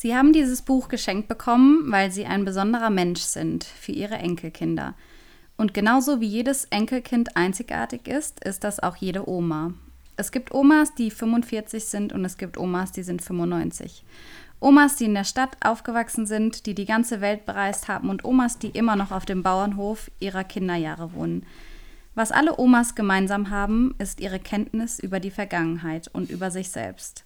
[0.00, 4.94] Sie haben dieses Buch geschenkt bekommen, weil Sie ein besonderer Mensch sind für Ihre Enkelkinder.
[5.56, 9.72] Und genauso wie jedes Enkelkind einzigartig ist, ist das auch jede Oma.
[10.16, 14.04] Es gibt Omas, die 45 sind und es gibt Omas, die sind 95.
[14.60, 18.56] Omas, die in der Stadt aufgewachsen sind, die die ganze Welt bereist haben und Omas,
[18.60, 21.44] die immer noch auf dem Bauernhof ihrer Kinderjahre wohnen.
[22.14, 27.24] Was alle Omas gemeinsam haben, ist ihre Kenntnis über die Vergangenheit und über sich selbst.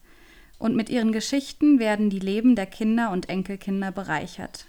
[0.62, 4.66] Und mit ihren Geschichten werden die Leben der Kinder und Enkelkinder bereichert.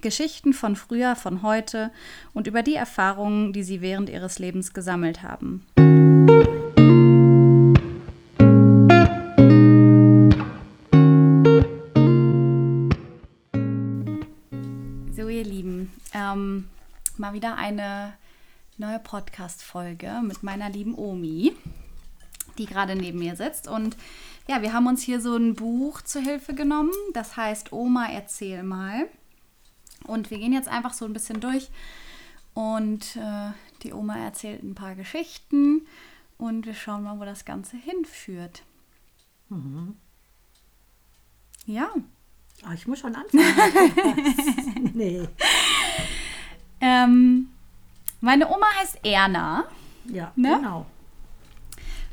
[0.00, 1.92] Geschichten von früher, von heute
[2.34, 5.64] und über die Erfahrungen, die sie während ihres Lebens gesammelt haben.
[15.12, 16.64] So, ihr Lieben, ähm,
[17.18, 18.14] mal wieder eine
[18.78, 21.52] neue Podcast-Folge mit meiner lieben Omi,
[22.58, 23.68] die gerade neben mir sitzt.
[23.68, 23.96] Und
[24.48, 26.92] ja, wir haben uns hier so ein Buch zur Hilfe genommen.
[27.14, 29.08] Das heißt Oma, erzähl mal.
[30.04, 31.68] Und wir gehen jetzt einfach so ein bisschen durch.
[32.54, 33.50] Und äh,
[33.82, 35.86] die Oma erzählt ein paar Geschichten.
[36.38, 38.62] Und wir schauen mal, wo das Ganze hinführt.
[39.48, 39.96] Mhm.
[41.66, 41.88] Ja.
[42.66, 44.92] Oh, ich muss schon anfangen.
[44.94, 45.28] nee.
[46.80, 47.48] Ähm,
[48.20, 49.64] meine Oma heißt Erna.
[50.06, 50.56] Ja, ne?
[50.56, 50.86] genau.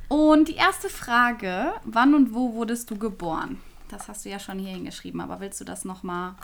[0.08, 3.60] Und die erste Frage, wann und wo wurdest du geboren?
[3.90, 6.36] Das hast du ja schon hier hingeschrieben, aber willst du das nochmal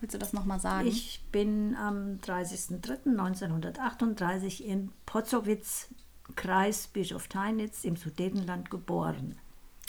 [0.00, 0.88] willst du das noch mal sagen?
[0.88, 5.88] Ich bin am 30.03.1938 in Potzowitz,
[6.34, 9.38] Kreis Bischof-Teinitz im Sudetenland geboren.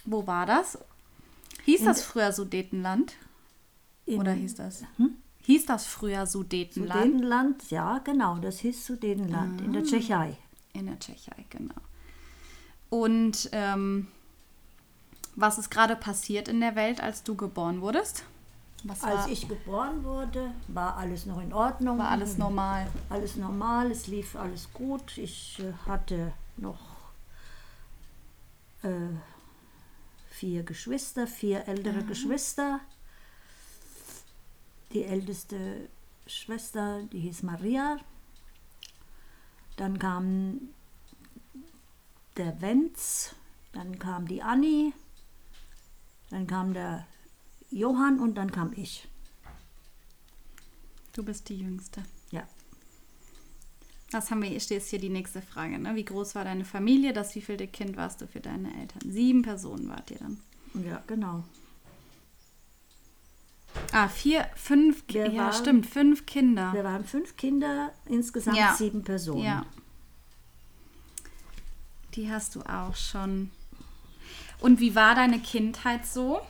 [0.05, 0.77] Wo war das?
[1.65, 3.15] Hieß in das früher Sudetenland?
[4.05, 4.83] Oder hieß das?
[4.97, 5.17] Hm?
[5.41, 7.03] Hieß das früher Sudetenland?
[7.03, 9.85] Sudetenland, ja, genau, das hieß Sudetenland ah, in der ah.
[9.85, 10.37] Tschechei.
[10.73, 11.73] In der Tschechei, genau.
[12.89, 14.07] Und ähm,
[15.35, 18.23] was ist gerade passiert in der Welt, als du geboren wurdest?
[18.83, 21.97] Was als ich geboren wurde, war alles noch in Ordnung.
[21.97, 22.88] War alles normal.
[23.09, 25.17] Alles normal, es lief alles gut.
[25.17, 26.80] Ich äh, hatte noch
[28.83, 29.09] äh,
[30.30, 32.08] vier Geschwister, vier ältere mhm.
[32.08, 32.80] Geschwister.
[34.93, 35.89] Die älteste
[36.27, 37.98] Schwester, die hieß Maria.
[39.75, 40.69] Dann kam
[42.37, 43.36] der Wenz,
[43.73, 44.93] dann kam die Anni,
[46.30, 47.05] dann kam der
[47.70, 49.08] Johann und dann kam ich.
[51.14, 52.03] Du bist die Jüngste.
[52.31, 52.48] Ja.
[54.11, 55.80] Das haben wir, ist hier die nächste Frage.
[55.80, 55.95] Ne?
[55.95, 57.11] Wie groß war deine Familie?
[57.11, 59.11] Das wievielte Kind warst du für deine Eltern?
[59.11, 60.39] Sieben Personen wart ihr dann.
[60.86, 61.43] Ja, genau.
[63.92, 66.73] Ah, vier, fünf, wir ja, waren, stimmt, fünf Kinder.
[66.73, 68.73] Wir waren fünf Kinder, insgesamt ja.
[68.75, 69.43] sieben Personen.
[69.43, 69.65] Ja.
[72.17, 73.52] Die hast du auch schon.
[74.60, 76.42] Und wie war deine Kindheit so?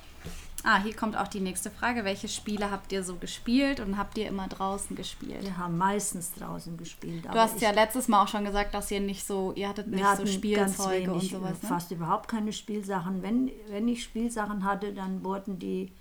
[0.64, 2.06] Ah, hier kommt auch die nächste Frage.
[2.06, 5.44] Welche Spiele habt ihr so gespielt und habt ihr immer draußen gespielt?
[5.44, 7.26] Wir haben meistens draußen gespielt.
[7.26, 10.06] Du hast ja letztes Mal auch schon gesagt, dass ihr nicht so, ihr hattet nicht
[10.16, 11.62] so Spielzeuge wenig, und sowas.
[11.62, 11.70] Ne?
[11.70, 13.22] Fast überhaupt keine Spielsachen.
[13.22, 15.92] Wenn, wenn ich Spielsachen hatte, dann wurden die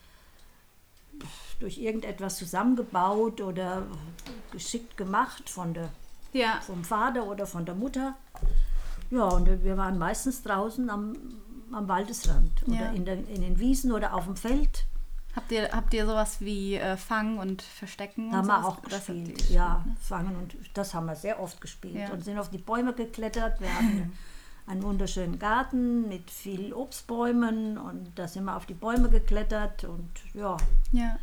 [1.59, 3.83] durch irgendetwas zusammengebaut oder
[4.53, 5.91] geschickt gemacht von der,
[6.33, 6.61] ja.
[6.61, 8.15] vom Vater oder von der Mutter.
[9.11, 11.17] Ja, und wir waren meistens draußen am,
[11.73, 12.93] am Waldesrand oder ja.
[12.93, 14.87] in, der, in den Wiesen oder auf dem Feld.
[15.35, 18.35] Habt ihr, habt ihr sowas wie äh, Fangen und Verstecken?
[18.35, 19.85] Haben wir auch gespielt, gespielt, ja.
[19.87, 19.97] Ne?
[20.01, 22.11] Fangen und das haben wir sehr oft gespielt ja.
[22.11, 23.61] und sind auf die Bäume geklettert.
[23.61, 24.13] Wir hatten
[24.67, 30.11] einen wunderschönen Garten mit vielen Obstbäumen und da sind wir auf die Bäume geklettert und
[30.33, 30.57] ja.
[30.93, 31.19] Ja.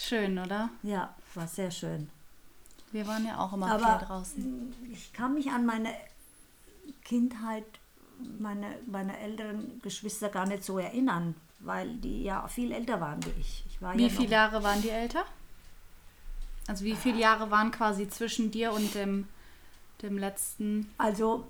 [0.00, 0.70] Schön, oder?
[0.84, 2.10] Ja, war sehr schön.
[2.92, 4.74] Wir waren ja auch immer Aber viel draußen.
[4.90, 5.90] Ich kann mich an meine
[7.04, 7.64] Kindheit,
[8.38, 13.40] meine, meine älteren Geschwister gar nicht so erinnern, weil die ja viel älter waren wie
[13.40, 13.64] ich.
[13.68, 15.24] ich war wie ja viele Jahre waren die älter?
[16.66, 19.28] Also wie viele Jahre waren quasi zwischen dir und dem,
[20.02, 20.92] dem letzten?
[20.98, 21.46] Also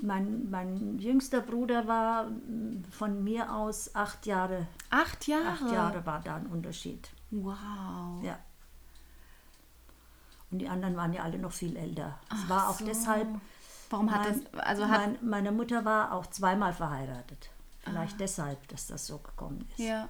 [0.00, 2.28] mein, mein jüngster Bruder war
[2.90, 4.66] von mir aus acht Jahre.
[4.90, 5.48] Acht Jahre?
[5.48, 7.08] Acht Jahre war da ein Unterschied.
[7.30, 8.22] Wow.
[8.22, 8.38] Ja.
[10.54, 12.16] Und die anderen waren ja alle noch viel älter.
[12.32, 12.84] Es war auch so.
[12.84, 13.26] deshalb.
[13.90, 14.64] Warum hat mein, das.
[14.64, 17.50] Also hat mein, meine Mutter war auch zweimal verheiratet.
[17.80, 18.18] Vielleicht ah.
[18.20, 19.84] deshalb, dass das so gekommen ist.
[19.84, 20.08] Ja.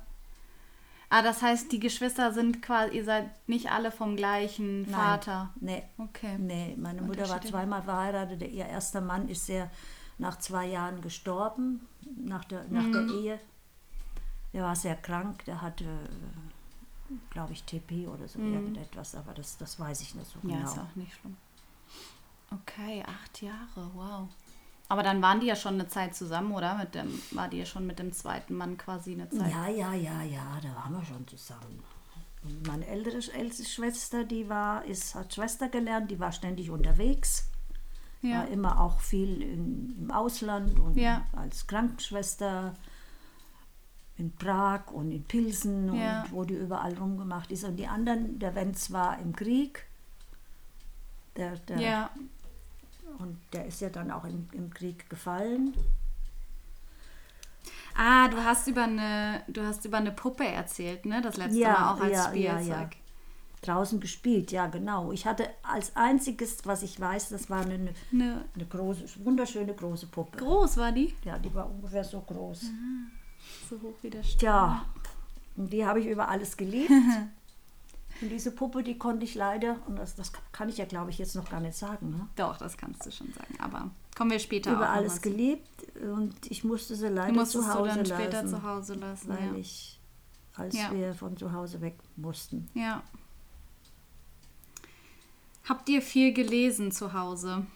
[1.08, 4.90] Ah, das heißt, die Geschwister sind quasi, ihr seid nicht alle vom gleichen Nein.
[4.92, 5.48] Vater.
[5.60, 5.82] Nee.
[5.96, 6.36] Okay.
[6.36, 8.42] Nee, meine Mutter war zweimal verheiratet.
[8.42, 9.70] Ihr erster Mann ist sehr
[10.18, 11.88] nach zwei Jahren gestorben,
[12.22, 12.92] nach der, nach mhm.
[12.92, 13.40] der Ehe.
[14.52, 15.86] Er war sehr krank, der hatte
[17.30, 18.54] glaube ich, TP oder so mhm.
[18.54, 20.54] irgendetwas, aber das, das weiß ich nicht so genau.
[20.54, 21.36] Ja, ist auch nicht schlimm.
[22.50, 24.28] Okay, acht Jahre, wow.
[24.88, 26.76] Aber dann waren die ja schon eine Zeit zusammen, oder?
[26.76, 29.50] Mit dem, war die ja schon mit dem zweiten Mann quasi eine Zeit?
[29.50, 31.82] Ja, ja, ja, ja, da waren wir schon zusammen.
[32.42, 37.48] Und meine ältere, älteste Schwester, die war, ist, hat Schwester gelernt, die war ständig unterwegs.
[38.20, 38.40] Ja.
[38.40, 41.26] War immer auch viel in, im Ausland und ja.
[41.32, 42.74] als Krankenschwester
[44.16, 46.24] in Prag und in Pilsen und ja.
[46.30, 47.64] wo die überall rumgemacht ist.
[47.64, 49.86] Und die anderen, der Wenz war im Krieg.
[51.36, 52.10] Der, der, ja.
[53.18, 55.74] Und der ist ja dann auch im, im Krieg gefallen.
[57.96, 61.20] Ah, du hast über eine, du hast über eine Puppe erzählt, ne?
[61.22, 62.66] Das letzte ja, Mal auch als ja, Spielzeug.
[62.66, 62.90] Ja, ja.
[63.62, 65.10] Draußen gespielt, ja genau.
[65.10, 70.08] Ich hatte als einziges, was ich weiß, das war eine, eine, eine große, wunderschöne große
[70.08, 70.36] Puppe.
[70.36, 71.14] Groß war die?
[71.24, 72.64] Ja, die war ungefähr so groß.
[72.64, 73.23] Aha.
[73.74, 74.52] So hoch wie der Stern.
[74.52, 74.86] Ja,
[75.56, 76.90] und die habe ich über alles geliebt.
[78.20, 81.18] Und diese Puppe, die konnte ich leider, und das, das kann ich ja, glaube ich,
[81.18, 82.10] jetzt noch gar nicht sagen.
[82.10, 82.28] Ne?
[82.36, 83.58] Doch, das kannst du schon sagen.
[83.58, 85.68] Aber kommen wir später Über alles geliebt
[86.00, 88.48] und ich musste sie leider zu Hause du dann später lassen.
[88.48, 89.54] zu Hause lassen, weil ja.
[89.56, 90.00] ich,
[90.54, 90.92] als ja.
[90.92, 92.70] wir von zu Hause weg mussten.
[92.74, 93.02] Ja.
[95.68, 97.66] Habt ihr viel gelesen zu Hause?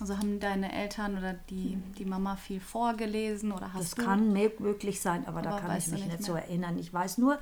[0.00, 4.04] Also haben deine Eltern oder die, die Mama viel vorgelesen oder hast das du?
[4.04, 6.78] kann möglich sein, aber, aber da kann ich mich nicht, nicht so erinnern.
[6.78, 7.38] Ich weiß nur,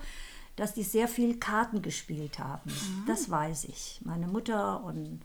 [0.56, 2.70] dass die sehr viel Karten gespielt haben.
[2.70, 3.04] Mhm.
[3.06, 4.00] Das weiß ich.
[4.04, 5.22] Meine Mutter und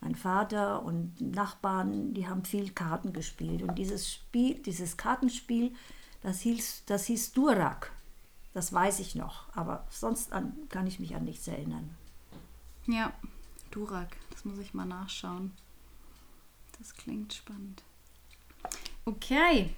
[0.00, 3.62] mein Vater und Nachbarn, die haben viel Karten gespielt.
[3.62, 5.74] Und dieses Spiel, dieses Kartenspiel,
[6.22, 7.92] das hieß, das hieß Durak.
[8.52, 9.48] Das weiß ich noch.
[9.56, 11.96] Aber sonst an, kann ich mich an nichts erinnern.
[12.86, 13.12] Ja,
[13.70, 14.16] Durak.
[14.30, 15.52] Das muss ich mal nachschauen.
[16.78, 17.82] Das klingt spannend.
[19.04, 19.74] Okay.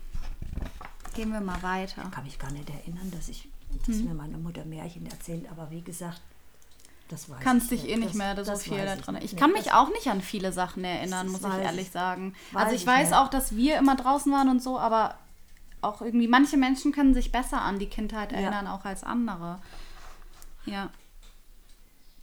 [1.15, 2.03] Gehen wir mal weiter.
[2.05, 3.49] Ich kann mich gar nicht erinnern, dass ich
[3.87, 4.09] dass hm.
[4.09, 5.51] mir meine Mutter Märchen erzählt.
[5.51, 6.21] Aber wie gesagt,
[7.09, 9.17] das weiß Kannst dich eh nicht mehr das, so viel daran.
[9.17, 12.35] Ich, ich kann mich auch nicht an viele Sachen erinnern, muss ich ehrlich ich, sagen.
[12.55, 13.23] Also ich, ich weiß mehr.
[13.23, 15.17] auch, dass wir immer draußen waren und so, aber
[15.83, 18.75] auch irgendwie manche Menschen können sich besser an die Kindheit erinnern, ja.
[18.75, 19.61] auch als andere.
[20.67, 20.91] Ja.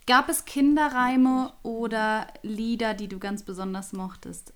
[0.06, 4.54] Gab es Kinderreime oder Lieder, die du ganz besonders mochtest?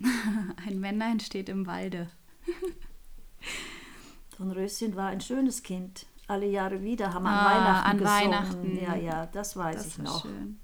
[0.66, 2.08] Ein Männlein steht im Walde.
[4.38, 6.06] Und Röschen war ein schönes Kind.
[6.26, 8.32] Alle Jahre wieder haben ah, an Weihnachten an gesungen.
[8.32, 8.78] Weihnachten.
[8.80, 10.22] Ja, ja, das weiß das ich noch.
[10.22, 10.58] Schön.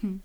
[0.00, 0.22] Hm.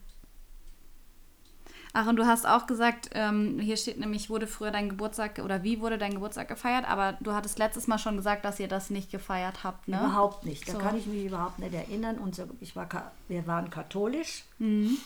[1.98, 5.64] Ach, und du hast auch gesagt, ähm, hier steht nämlich, wurde früher dein Geburtstag oder
[5.64, 8.90] wie wurde dein Geburtstag gefeiert, aber du hattest letztes Mal schon gesagt, dass ihr das
[8.90, 9.98] nicht gefeiert habt, ne?
[9.98, 10.68] Überhaupt nicht.
[10.68, 10.78] Da so.
[10.78, 12.18] kann ich mich überhaupt nicht erinnern.
[12.18, 12.90] Unser, ich war,
[13.30, 14.98] wir waren katholisch mhm.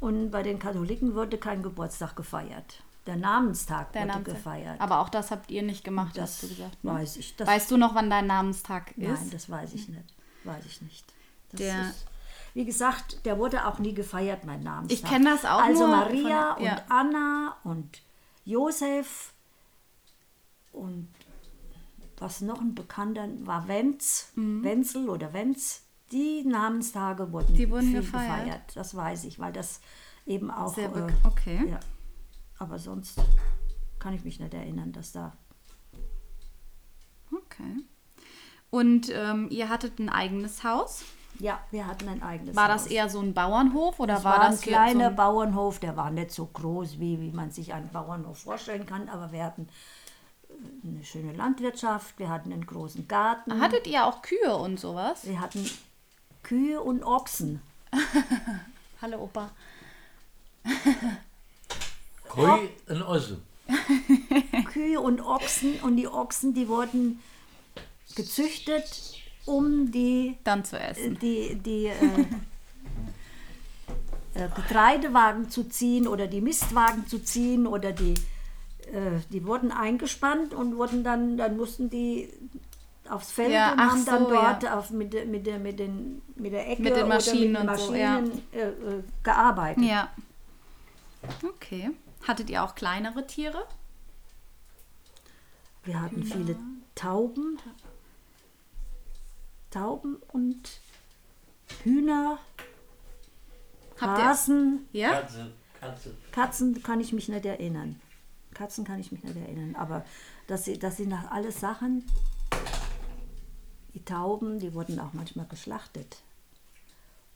[0.00, 2.82] und bei den Katholiken wurde kein Geburtstag gefeiert.
[3.08, 4.34] Der Namenstag der wurde Namenstag.
[4.36, 4.80] gefeiert.
[4.82, 6.84] Aber auch das habt ihr nicht gemacht, das hast du gesagt.
[6.84, 6.92] Ne?
[6.92, 7.34] Weiß ich.
[7.38, 9.08] Weißt du noch, wann dein Namenstag ist?
[9.08, 10.14] Nein, das weiß ich nicht.
[10.44, 11.06] Weiß ich nicht.
[11.50, 12.06] Das der, ist,
[12.52, 14.98] wie gesagt, der wurde auch nie gefeiert, mein Namenstag.
[14.98, 16.72] Ich kenne das auch Also Maria von, ja.
[16.72, 18.02] und Anna und
[18.44, 19.32] Josef
[20.72, 21.08] und
[22.18, 24.62] was noch ein bekannter war, Wenz, mhm.
[24.62, 25.82] Wenzel oder Wenz.
[26.12, 28.36] Die Namenstage wurden, die wurden gefeiert.
[28.36, 28.62] gefeiert.
[28.74, 29.80] Das weiß ich, weil das
[30.26, 30.74] eben auch.
[30.74, 31.70] Sehr äh, okay.
[31.70, 31.80] Ja.
[32.58, 33.20] Aber sonst
[33.98, 35.32] kann ich mich nicht erinnern, dass da.
[37.32, 37.76] Okay.
[38.70, 41.04] Und ähm, ihr hattet ein eigenes Haus?
[41.38, 42.68] Ja, wir hatten ein eigenes war Haus.
[42.68, 45.16] War das eher so ein Bauernhof oder das war, war das ein kleiner so ein
[45.16, 45.78] Bauernhof?
[45.78, 49.44] Der war nicht so groß, wie, wie man sich einen Bauernhof vorstellen kann, aber wir
[49.44, 49.68] hatten
[50.48, 53.60] äh, eine schöne Landwirtschaft, wir hatten einen großen Garten.
[53.60, 55.26] Hattet ihr auch Kühe und sowas?
[55.26, 55.64] Wir hatten
[56.42, 57.62] Kühe und Ochsen.
[59.00, 59.50] Hallo Opa.
[62.28, 63.42] Kühe und Ochsen.
[64.72, 67.20] Kühe und Ochsen und die Ochsen, die wurden
[68.14, 71.18] gezüchtet, um die dann zu essen.
[71.20, 71.92] Die, die äh,
[74.34, 78.14] äh, Getreidewagen zu ziehen oder die Mistwagen zu ziehen oder die
[78.92, 82.30] äh, die wurden eingespannt und wurden dann dann mussten die
[83.10, 84.78] aufs Feld ja, und haben so, dann dort ja.
[84.78, 87.88] auf, mit, mit, der, mit, den, mit der Ecke mit den Maschinen, oder mit den
[87.90, 88.62] Maschinen so, ja.
[88.62, 89.84] Äh, äh, gearbeitet.
[89.84, 90.10] Ja.
[91.42, 91.90] Okay.
[92.28, 93.66] Hattet ihr auch kleinere Tiere?
[95.84, 96.34] Wir hatten Hühner.
[96.34, 96.56] viele
[96.94, 97.58] Tauben.
[99.70, 100.80] Tauben und
[101.84, 102.38] Hühner,
[103.98, 104.86] Habt Hasen.
[104.92, 105.00] Ihr?
[105.08, 105.20] Ja?
[105.20, 106.16] Katze, Katze.
[106.32, 107.98] Katzen kann ich mich nicht erinnern.
[108.52, 109.74] Katzen kann ich mich nicht erinnern.
[109.76, 110.04] Aber
[110.48, 112.04] das, das sind nach alles Sachen.
[113.94, 116.18] Die Tauben, die wurden auch manchmal geschlachtet.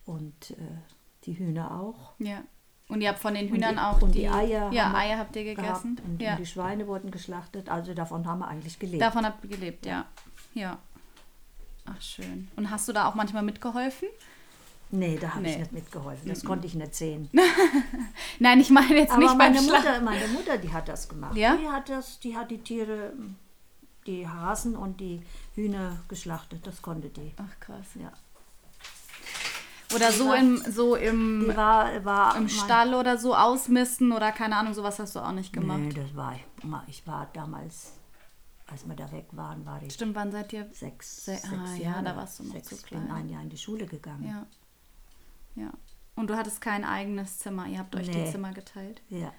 [0.04, 0.56] Und äh,
[1.24, 2.12] die Hühner auch.
[2.18, 2.42] Ja.
[2.92, 4.70] Und ihr habt von den Hühnern und die, auch und die, Eier.
[4.70, 5.98] Ja, Eier habt ihr gegessen.
[6.04, 6.32] Und, ja.
[6.32, 7.70] und, die Schweine wurden geschlachtet.
[7.70, 9.00] Also davon haben wir eigentlich gelebt.
[9.00, 10.04] Davon habt ihr gelebt, ja.
[10.52, 10.76] Ja.
[11.86, 12.48] Ach, schön.
[12.54, 14.08] Und hast du da auch manchmal mitgeholfen?
[14.90, 15.52] Nee, da habe nee.
[15.52, 16.28] ich nicht mitgeholfen.
[16.28, 16.48] Das mhm.
[16.48, 17.30] konnte ich nicht sehen.
[18.38, 21.34] Nein, ich meine jetzt Aber nicht meine Mutter, meine Mutter, die hat das gemacht.
[21.34, 21.56] Ja?
[21.56, 23.14] Die hat das, die hat die Tiere,
[24.06, 25.22] die Hasen und die
[25.54, 26.66] Hühner geschlachtet.
[26.66, 27.32] Das konnte die.
[27.38, 27.86] Ach krass.
[27.98, 28.12] Ja.
[29.94, 34.74] Oder so im, so im, war, war im Stall oder so ausmisten oder keine Ahnung,
[34.74, 35.80] sowas hast du auch nicht gemacht.
[35.80, 36.44] Nee, das war ich.
[36.88, 37.92] Ich war damals,
[38.66, 39.92] als wir da weg waren, war ich.
[39.94, 40.68] Stimmt, wann seid ihr?
[40.72, 41.24] Sechs.
[41.24, 43.02] Se sechs ah, Jahre, ja, da warst du noch sechs, zu klein.
[43.02, 44.24] bin ein Jahr in die Schule gegangen.
[44.24, 44.46] Ja.
[45.54, 45.72] Ja.
[46.14, 47.66] Und du hattest kein eigenes Zimmer.
[47.66, 48.24] Ihr habt euch nee.
[48.24, 49.02] die Zimmer geteilt.
[49.08, 49.32] Ja.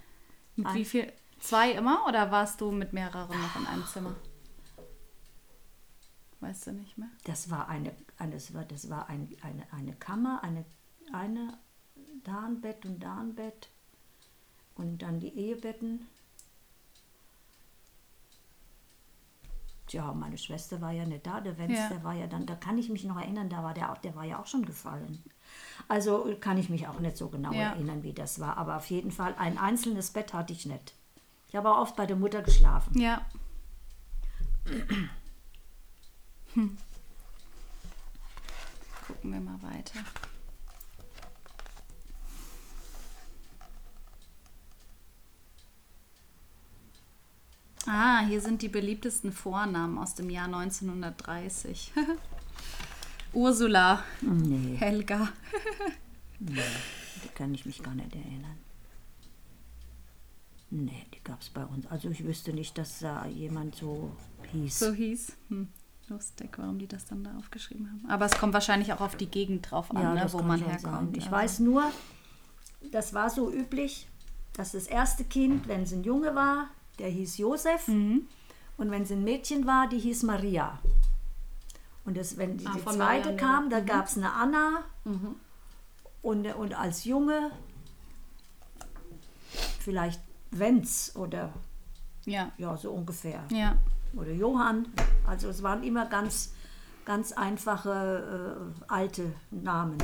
[0.56, 1.12] Mit ein wie viel?
[1.40, 4.16] Zwei immer oder warst du mit mehreren noch in einem Zimmer?
[6.40, 7.10] Weißt du nicht mehr?
[7.26, 10.66] Das war eine, das war, das war ein, eine, eine Kammer, eine,
[11.12, 11.58] eine
[12.24, 13.70] da ein Bett und da ein Bett
[14.76, 16.08] und dann die Ehebetten.
[19.88, 22.04] Tja, meine Schwester war ja nicht da, der Wenz, ja.
[22.04, 24.24] war ja dann, da kann ich mich noch erinnern, da war der auch, der war
[24.24, 25.22] ja auch schon gefallen.
[25.88, 27.74] Also kann ich mich auch nicht so genau ja.
[27.74, 28.58] erinnern, wie das war.
[28.58, 30.96] Aber auf jeden Fall ein einzelnes Bett hatte ich nicht.
[31.50, 33.00] Ich habe auch oft bei der Mutter geschlafen.
[33.00, 33.26] Ja.
[36.54, 36.78] Hm.
[39.14, 40.00] Gucken wir mal weiter.
[47.86, 51.94] Ah, hier sind die beliebtesten Vornamen aus dem Jahr 1930.
[53.34, 54.04] Ursula.
[54.22, 54.78] Nee.
[54.78, 55.30] Helga.
[56.40, 56.62] nee,
[57.24, 58.58] die kann ich mich gar nicht erinnern.
[60.72, 61.86] Nee, die gab es bei uns.
[61.86, 64.16] Also ich wüsste nicht, dass da jemand so
[64.52, 64.80] hieß.
[64.80, 65.38] So hieß.
[65.50, 65.70] Hm.
[66.10, 68.10] Lustig, warum die das dann da aufgeschrieben haben.
[68.10, 70.82] Aber es kommt wahrscheinlich auch auf die Gegend drauf an, ja, ne, wo man herkommt.
[70.82, 71.14] Sein.
[71.16, 71.32] Ich also.
[71.32, 71.84] weiß nur,
[72.92, 74.08] das war so üblich,
[74.54, 76.68] dass das erste Kind, wenn es ein Junge war,
[77.00, 77.88] der hieß Josef.
[77.88, 78.28] Mhm.
[78.78, 80.80] Und wenn es ein Mädchen war, die hieß Maria.
[82.06, 83.36] Und das, wenn die, ah, die zweite Marianne.
[83.38, 83.86] kam, da mhm.
[83.86, 84.84] gab es eine Anna.
[85.06, 85.36] Mhm.
[86.22, 87.52] Und, und als Junge
[89.80, 91.54] vielleicht Wenz oder
[92.26, 92.52] ja.
[92.58, 93.44] ja, so ungefähr.
[93.52, 93.78] Ja.
[94.16, 94.88] Oder Johann.
[95.26, 96.54] Also es waren immer ganz,
[97.06, 99.98] ganz einfache äh, alte Namen.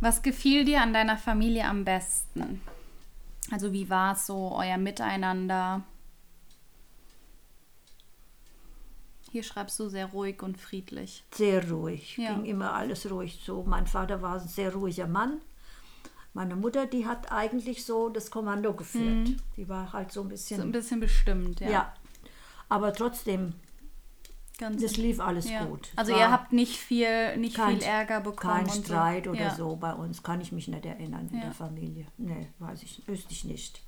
[0.00, 2.60] Was gefiel dir an deiner Familie am besten?
[3.50, 5.82] Also wie war es so, euer Miteinander?
[9.30, 11.24] Hier schreibst du sehr ruhig und friedlich.
[11.32, 12.16] Sehr ruhig.
[12.18, 12.34] Ja.
[12.34, 13.64] Ging immer alles ruhig so.
[13.64, 15.40] Mein Vater war ein sehr ruhiger Mann.
[16.34, 19.28] Meine Mutter, die hat eigentlich so das Kommando geführt.
[19.28, 19.36] Mhm.
[19.56, 20.58] Die war halt so ein bisschen.
[20.58, 21.70] So ein bisschen bestimmt, ja.
[21.70, 21.94] Ja.
[22.68, 23.54] Aber trotzdem,
[24.58, 25.64] Ganz das lief alles ja.
[25.64, 25.90] gut.
[25.96, 28.66] Also ihr habt nicht viel, nicht kein, viel Ärger bekommen.
[28.66, 29.30] Kein Streit so.
[29.30, 29.54] oder ja.
[29.54, 31.44] so bei uns, kann ich mich nicht erinnern in ja.
[31.44, 32.06] der Familie.
[32.16, 33.82] Nee, weiß ich, wüsste ich nicht.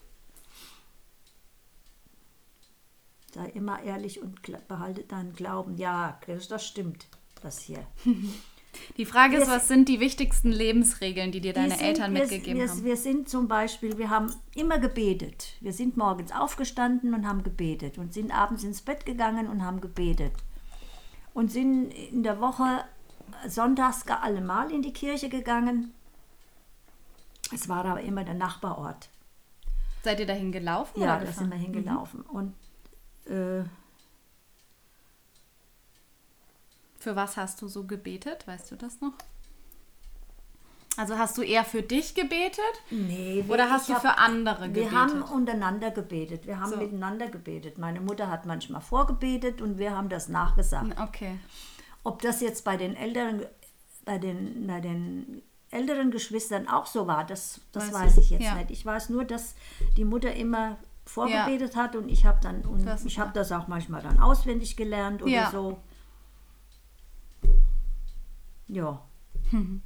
[3.37, 5.77] sei immer ehrlich und behalte deinen Glauben.
[5.77, 6.19] Ja,
[6.49, 7.07] das stimmt,
[7.43, 7.87] das hier.
[8.97, 12.69] Die Frage ist, was sind die wichtigsten Lebensregeln, die dir deine sind, Eltern mitgegeben wir,
[12.69, 12.85] haben?
[12.85, 15.55] Wir sind zum Beispiel, wir haben immer gebetet.
[15.61, 19.81] Wir sind morgens aufgestanden und haben gebetet und sind abends ins Bett gegangen und haben
[19.81, 20.33] gebetet.
[21.35, 22.85] Und sind in der Woche
[23.47, 25.93] sonntags gar allemal in die Kirche gegangen.
[27.53, 29.09] Es war aber immer der Nachbarort.
[30.03, 31.01] Seid ihr dahin gelaufen?
[31.01, 32.25] Ja, da sind wir hingelaufen.
[32.31, 32.37] Mhm.
[32.37, 33.65] Und äh,
[37.07, 38.49] für was hast du so gebetet?
[38.49, 39.13] Weißt du das noch?
[40.97, 42.59] Also hast du eher für dich gebetet?
[42.91, 43.45] Nee.
[43.47, 44.91] Oder hast du hab, für andere gebetet?
[44.91, 46.49] Wir haben untereinander gebetet.
[46.49, 46.79] Wir haben so.
[46.79, 47.79] miteinander gebetet.
[47.79, 50.99] Meine Mutter hat manchmal vorgebetet und wir haben das nachgesagt.
[51.01, 51.39] Okay.
[52.03, 53.47] Ob das jetzt bei den älteren,
[54.05, 58.43] bei den, bei den älteren Geschwistern auch so war, das, das weiß, weiß ich jetzt
[58.43, 58.57] ja.
[58.57, 58.73] nicht.
[58.73, 59.55] Ich weiß nur, dass
[59.97, 61.83] die Mutter immer vorgebetet ja.
[61.85, 65.23] hat und ich habe dann und das ich habe das auch manchmal dann auswendig gelernt
[65.23, 65.51] oder ja.
[65.53, 65.79] so.
[68.69, 69.03] Ja.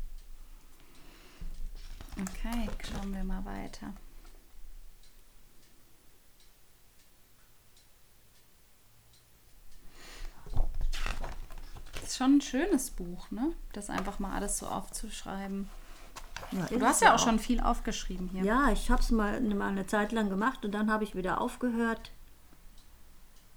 [2.20, 3.94] Okay, schauen wir mal weiter.
[11.94, 13.52] Das ist schon ein schönes Buch, ne?
[13.72, 15.70] Das einfach mal alles so aufzuschreiben.
[16.52, 18.42] Ja, du hast ja auch, auch schon viel aufgeschrieben hier.
[18.44, 21.40] Ja, ich habe es mal, mal eine Zeit lang gemacht und dann habe ich wieder
[21.40, 22.10] aufgehört.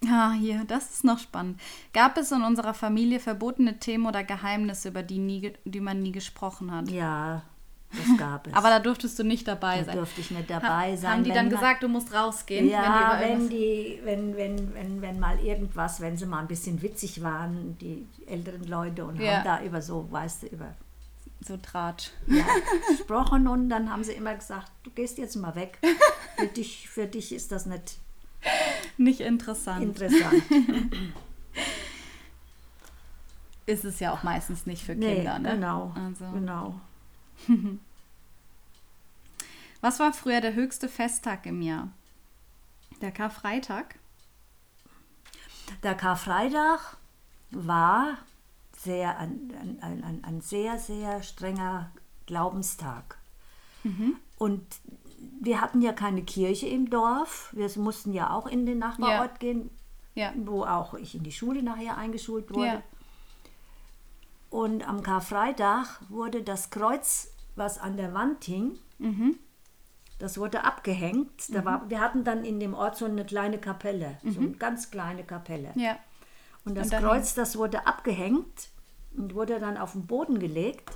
[0.04, 1.60] Ja, hier, das ist noch spannend.
[1.94, 6.12] Gab es in unserer Familie verbotene Themen oder Geheimnisse, über die, nie, die man nie
[6.12, 6.90] gesprochen hat?
[6.90, 7.44] Ja,
[7.92, 8.54] das gab es.
[8.54, 9.96] Aber da durftest du nicht dabei da sein.
[9.96, 11.12] Da durfte ich nicht dabei ha, sein.
[11.12, 12.70] Haben die dann gesagt, du musst rausgehen?
[12.70, 17.22] Ja, wenn, die, wenn, wenn, wenn, wenn mal irgendwas, wenn sie mal ein bisschen witzig
[17.22, 19.38] waren, die älteren Leute und ja.
[19.38, 20.74] haben da über so, weißt du, über
[21.42, 22.12] so Tratsch.
[22.28, 22.46] Ja,
[22.90, 25.78] gesprochen und dann haben sie immer gesagt, du gehst jetzt mal weg.
[26.38, 28.00] Für dich, für dich ist das nicht,
[28.98, 29.84] nicht interessant.
[29.84, 30.44] interessant.
[33.66, 35.40] ist es ja auch meistens nicht für Nee, Kinder.
[35.40, 35.52] Ne?
[35.52, 36.26] genau, Also.
[36.32, 36.80] genau.
[39.82, 41.90] Was war früher der höchste Festtag im Jahr?
[43.02, 43.96] Der Karfreitag?
[45.84, 46.98] Der Karfreitag
[47.52, 48.18] war
[48.78, 51.92] sehr, ein, ein, ein, ein, ein sehr, sehr strenger
[52.26, 53.18] Glaubenstag.
[54.38, 54.66] Und
[55.44, 57.50] wir hatten ja keine Kirche im Dorf.
[57.54, 59.70] Wir mussten ja auch in den Nachbarort gehen,
[60.16, 60.32] Ja.
[60.38, 62.66] wo auch ich in die Schule nachher eingeschult wurde.
[62.68, 62.82] Ja.
[64.50, 68.78] Und am Karfreitag wurde das Kreuz, was an der Wand hing,
[70.20, 71.54] das wurde abgehängt.
[71.54, 74.92] Da war, wir hatten dann in dem Ort so eine kleine Kapelle, so eine ganz
[74.92, 75.72] kleine Kapelle.
[75.76, 75.98] Ja.
[76.66, 78.70] Und das Und Kreuz, das wurde abgehängt
[79.18, 80.92] und wurde dann auf den Boden gelegt.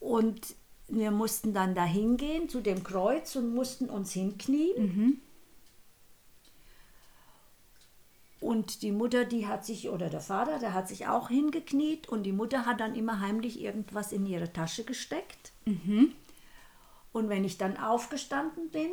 [0.00, 0.54] Und
[0.88, 5.20] wir mussten dann da hingehen zu dem Kreuz und mussten uns hinknien.
[8.40, 12.22] Und die Mutter, die hat sich, oder der Vater, der hat sich auch hingekniet und
[12.22, 15.52] die Mutter hat dann immer heimlich irgendwas in ihre Tasche gesteckt.
[17.12, 18.90] Und wenn ich dann aufgestanden bin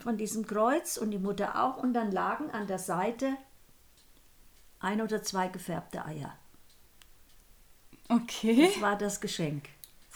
[0.00, 3.36] von diesem Kreuz und die Mutter auch, und dann lagen an der Seite
[4.80, 6.36] ein oder zwei gefärbte Eier.
[8.08, 8.66] Okay.
[8.66, 9.68] Das war das Geschenk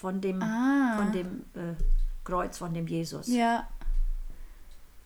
[0.03, 0.97] von dem, Ah.
[0.99, 1.75] von dem äh,
[2.25, 3.29] Kreuz, von dem Jesus.
[3.29, 3.67] Ja.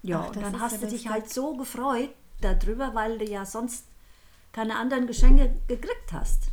[0.03, 2.11] Ja, Ach, und das dann hast du dich halt so gefreut
[2.41, 3.85] darüber, weil du ja sonst
[4.53, 6.45] keine anderen Geschenke gekriegt hast.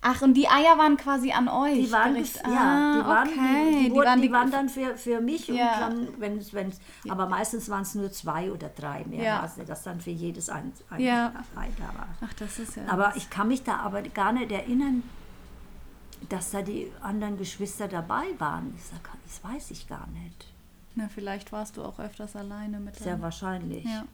[0.00, 1.74] Ach, und die Eier waren quasi an euch.
[1.74, 2.42] Die waren, gerichtet.
[2.44, 3.70] gef- ja, die Ah, waren, okay.
[3.72, 5.74] die, die, wurden, waren die waren dann für, für mich Ja.
[5.74, 9.22] und dann, wenn es, wenn es, aber meistens waren es nur zwei oder drei, mehr
[9.24, 9.42] Ja.
[9.56, 11.32] nicht, dass dann für jedes ein, ein Ja.
[11.56, 12.08] Ei da war.
[12.24, 12.82] Ach, das ist ja.
[12.88, 15.02] Aber ich kann mich da aber gar nicht erinnern,
[16.28, 18.72] dass da die anderen Geschwister dabei waren.
[18.76, 20.46] Ich sag, das weiß ich gar nicht.
[20.94, 23.84] Na, vielleicht warst du auch öfters alleine mit Sehr wahrscheinlich.
[23.84, 24.04] Ja.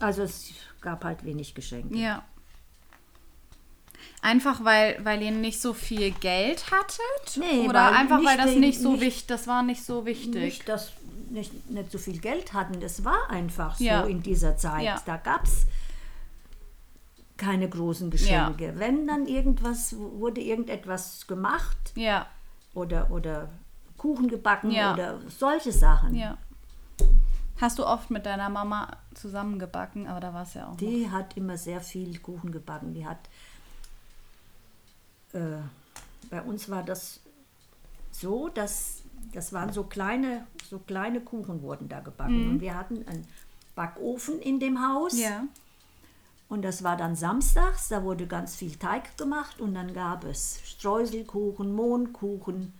[0.00, 0.50] Also es
[0.80, 1.96] gab halt wenig Geschenke.
[1.96, 2.24] Ja.
[4.22, 7.36] Einfach weil, weil ihr nicht so viel Geld hattet?
[7.36, 10.34] Nee, Oder weil einfach weil das nicht so nicht- wichtig, das war nicht so wichtig.
[10.34, 10.92] Nicht, dass
[11.30, 12.80] nicht, nicht so viel Geld hatten.
[12.80, 14.04] Das war einfach so Ja.
[14.04, 14.82] in dieser Zeit.
[14.84, 15.00] Ja.
[15.04, 15.66] Da gab es
[17.36, 18.74] keine großen Geschenke.
[18.76, 22.26] Wenn dann irgendwas, wurde irgendetwas gemacht Ja,
[22.74, 23.48] oder, oder
[23.98, 24.92] Kuchen gebacken Ja.
[24.94, 26.14] oder solche Sachen.
[26.14, 26.38] ja.
[27.60, 30.70] Hast du oft mit deiner Mama zusammengebacken, aber da war es ja auch.
[30.70, 30.76] noch.
[30.76, 32.94] Die hat immer sehr viel Kuchen gebacken.
[32.94, 33.18] Die hat,
[35.32, 35.58] äh,
[36.30, 37.20] bei uns war das
[38.10, 42.50] so, dass das waren so kleine, so kleine Kuchen wurden da gebacken.
[42.50, 43.26] Und wir hatten einen
[43.74, 45.14] Backofen in dem Haus.
[45.14, 45.20] Mhm.
[45.20, 45.44] Ja.
[46.48, 50.60] Und das war dann samstags, da wurde ganz viel Teig gemacht und dann gab es
[50.64, 52.72] Streuselkuchen, Mohnkuchen,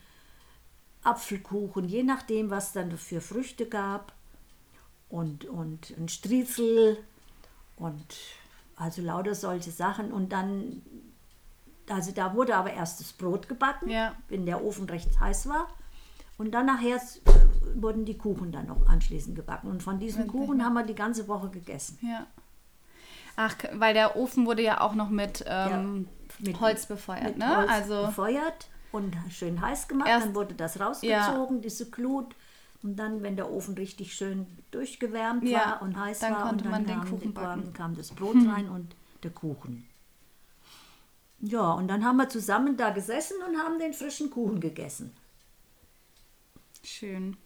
[1.02, 4.12] Apfelkuchen, je nachdem, was dann für Früchte gab.
[5.08, 6.98] Und, und ein Striezel
[7.76, 8.04] und
[8.76, 10.12] also lauter solche Sachen.
[10.12, 10.82] Und dann,
[11.88, 14.14] also da wurde aber erst das Brot gebacken, Ja.
[14.28, 15.68] wenn der Ofen recht heiß war.
[16.36, 17.00] Und dann nachher äh,
[17.80, 19.70] wurden die Kuchen dann noch anschließend gebacken.
[19.70, 21.98] Und von diesen Kuchen haben wir die ganze Woche gegessen.
[22.02, 22.26] Ja.
[23.36, 27.56] Ach, weil der Ofen wurde ja auch noch mit, ähm, mit- Holz befeuert, mit ne?
[27.56, 30.08] Holz also befeuert und schön heiß gemacht.
[30.08, 32.34] Erst- dann wurde das rausgezogen, diese Glut.
[32.82, 36.64] Und dann, wenn der Ofen richtig schön durchgewärmt Ja, war und heiß dann war, konnte
[36.64, 37.62] und man dann den kam, Kuchen die- backen.
[37.64, 39.88] kam, kam das Brot rein und der Kuchen.
[41.40, 45.14] Ja, und dann haben wir zusammen da gesessen und haben den frischen Kuchen gegessen.
[46.82, 47.36] schön.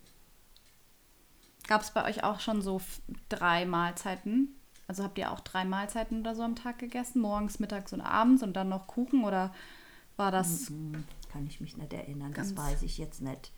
[1.68, 2.80] Gab es bei euch auch schon so
[3.28, 4.57] drei Mahlzeiten?
[4.88, 7.20] Also habt ihr auch drei Mahlzeiten oder so am Tag gegessen?
[7.20, 9.22] Morgens, mittags und abends und dann noch Kuchen?
[9.22, 9.54] Oder
[10.16, 10.68] war das.
[10.70, 13.52] Hm, Kann ich mich nicht erinnern, das weiß ich jetzt nicht.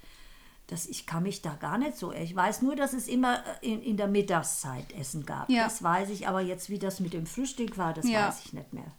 [0.66, 2.12] Das, ich kann mich da gar nicht so.
[2.12, 5.48] Ich weiß nur, dass es immer äh, in, in der Mittagszeit Essen gab.
[5.50, 5.64] Ja.
[5.64, 8.28] Das weiß ich, aber jetzt, wie das mit dem Frühstück war, das Ja.
[8.28, 8.92] weiß ich nicht mehr.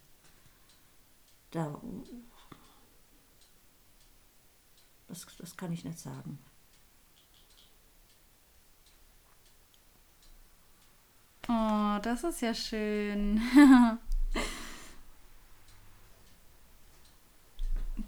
[1.52, 1.80] Da,
[5.10, 6.40] das, das kann ich nicht sagen.
[11.50, 11.52] Oh,
[12.00, 13.42] das ist ja schön.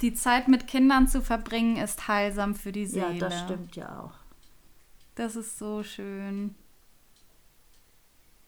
[0.01, 3.13] Die Zeit mit Kindern zu verbringen ist heilsam für die Seele.
[3.13, 4.13] Ja, das stimmt ja auch.
[5.15, 6.55] Das ist so schön.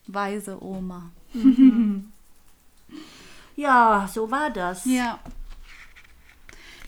[0.07, 1.11] Weise Oma.
[3.55, 4.85] Ja, so war das.
[4.85, 5.19] Ja.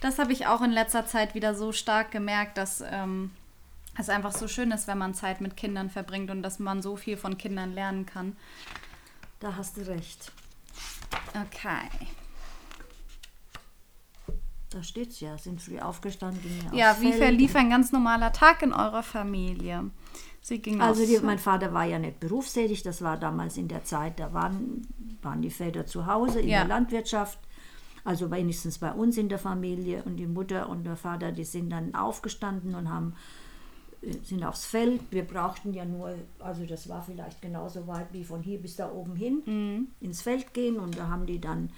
[0.02, 3.32] Das habe ich auch in letzter Zeit wieder so stark gemerkt, dass ähm,
[4.00, 6.96] es einfach so schön ist, wenn man Zeit mit Kindern verbringt und dass man so
[6.96, 8.36] viel von Kindern lernen kann.
[9.40, 10.32] Da hast du recht.
[11.30, 12.08] Okay.
[14.70, 16.52] Da steht's ja, sind früh aufgestanden.
[16.74, 19.90] Ja, wie verlief ein ganz normaler Tag in eurer Familie?
[20.42, 23.84] Sie ging Also die, mein Vater war ja nicht berufstätig, das war damals in der
[23.84, 24.88] Zeit, da waren,
[25.22, 26.60] waren die Väter zu Hause in Ja.
[26.60, 27.40] der Landwirtschaft,
[28.04, 31.70] also wenigstens bei uns in der Familie und die Mutter und der Vater, die sind
[31.70, 33.16] dann aufgestanden und haben
[34.24, 35.02] sind aufs Feld.
[35.12, 38.92] Wir brauchten ja nur, also das war vielleicht genauso weit wie von hier bis da
[38.92, 39.88] oben hin, Mhm.
[40.02, 41.72] ins Feld gehen und da haben die dann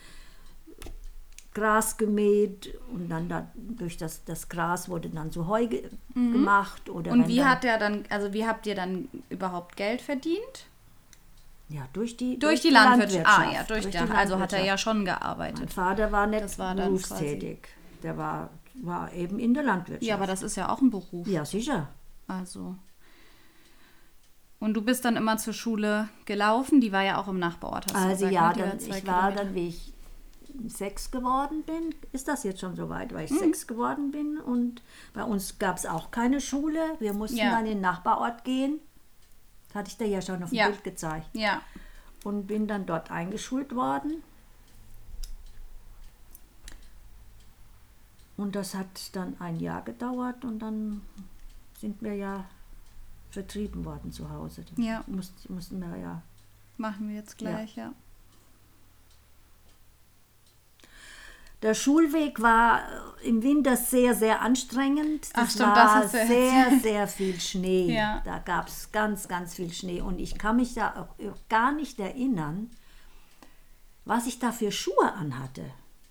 [1.53, 6.89] Gras gemäht und dann da, durch das, das Gras wurde dann so Heu ge gemacht.
[6.89, 7.21] Oder Mhm.
[7.23, 10.67] Und wie dann, hat der dann, also wie habt ihr dann überhaupt Geld verdient?
[11.69, 13.25] Ja, durch die, Durch, die, Landwirtschaft.
[13.27, 14.65] Ah ja, durch, die der, also hat er Landwirtschaft.
[14.65, 15.71] ja schon Mein gearbeitet.
[15.73, 17.67] Vater war nicht Das war berufstätig.
[18.03, 18.49] Der war,
[18.81, 20.03] war eben in der Landwirtschaft.
[20.03, 21.27] Ja, aber das ist ja auch ein Beruf.
[21.27, 21.89] ja, sicher.
[22.29, 22.75] Also.
[24.59, 27.85] Und du bist dann immer zur Schule gelaufen, die war ja auch im Nachbarort.
[27.85, 28.69] Hast du Also gesagt, ja, ne?
[28.71, 29.43] Dann, zwei ich war Kilometer.
[29.45, 29.93] dann, wie ich
[30.67, 33.15] sechs geworden bin, ist das jetzt schon soweit, Mhm.
[33.15, 34.81] weil ich sechs geworden bin und
[35.13, 36.81] bei uns gab es auch keine Schule.
[36.99, 37.51] Wir mussten Ja.
[37.51, 38.79] dann in den Nachbarort gehen.
[39.67, 40.67] Das hatte ich dir ja schon auf dem Ja.
[40.67, 41.27] Bild gezeigt.
[41.33, 41.61] Ja,
[42.25, 44.21] und bin dann dort eingeschult worden.
[48.35, 51.01] Und das hat dann ein Jahr gedauert und dann
[51.79, 52.45] sind wir ja
[53.31, 54.65] vertrieben worden zu Hause.
[54.65, 55.03] Dann Ja.
[55.07, 56.21] Mussten, mussten wir ja.
[56.77, 57.93] machen wir jetzt gleich, ja.
[61.61, 62.79] Der Schulweg war
[63.21, 65.27] äh, im Winter sehr, sehr anstrengend.
[65.33, 67.93] Ach, Das stimmt, war das sehr, sehr viel Schnee.
[67.93, 68.21] Ja.
[68.23, 69.99] Da gab es ganz, ganz viel Schnee.
[70.01, 72.69] Und ich kann mich da auch gar nicht erinnern,
[74.05, 75.65] was ich da für Schuhe anhatte.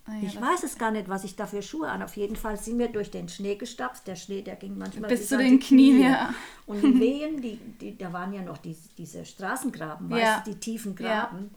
[0.08, 2.02] Ah ja, ich das- weiß es gar nicht, was ich da für Schuhe an.
[2.02, 4.06] Auf jeden Fall sind wir durch den Schnee gestapft.
[4.06, 6.04] Der Schnee, der ging manchmal Bis zu den Knien, Knie.
[6.04, 6.34] ja.
[6.66, 10.40] Und die Wehen, die, die, da waren ja noch die, diese Straßengraben, weißt Ja.
[10.44, 10.94] du, die tiefen.
[10.96, 11.50] Graben.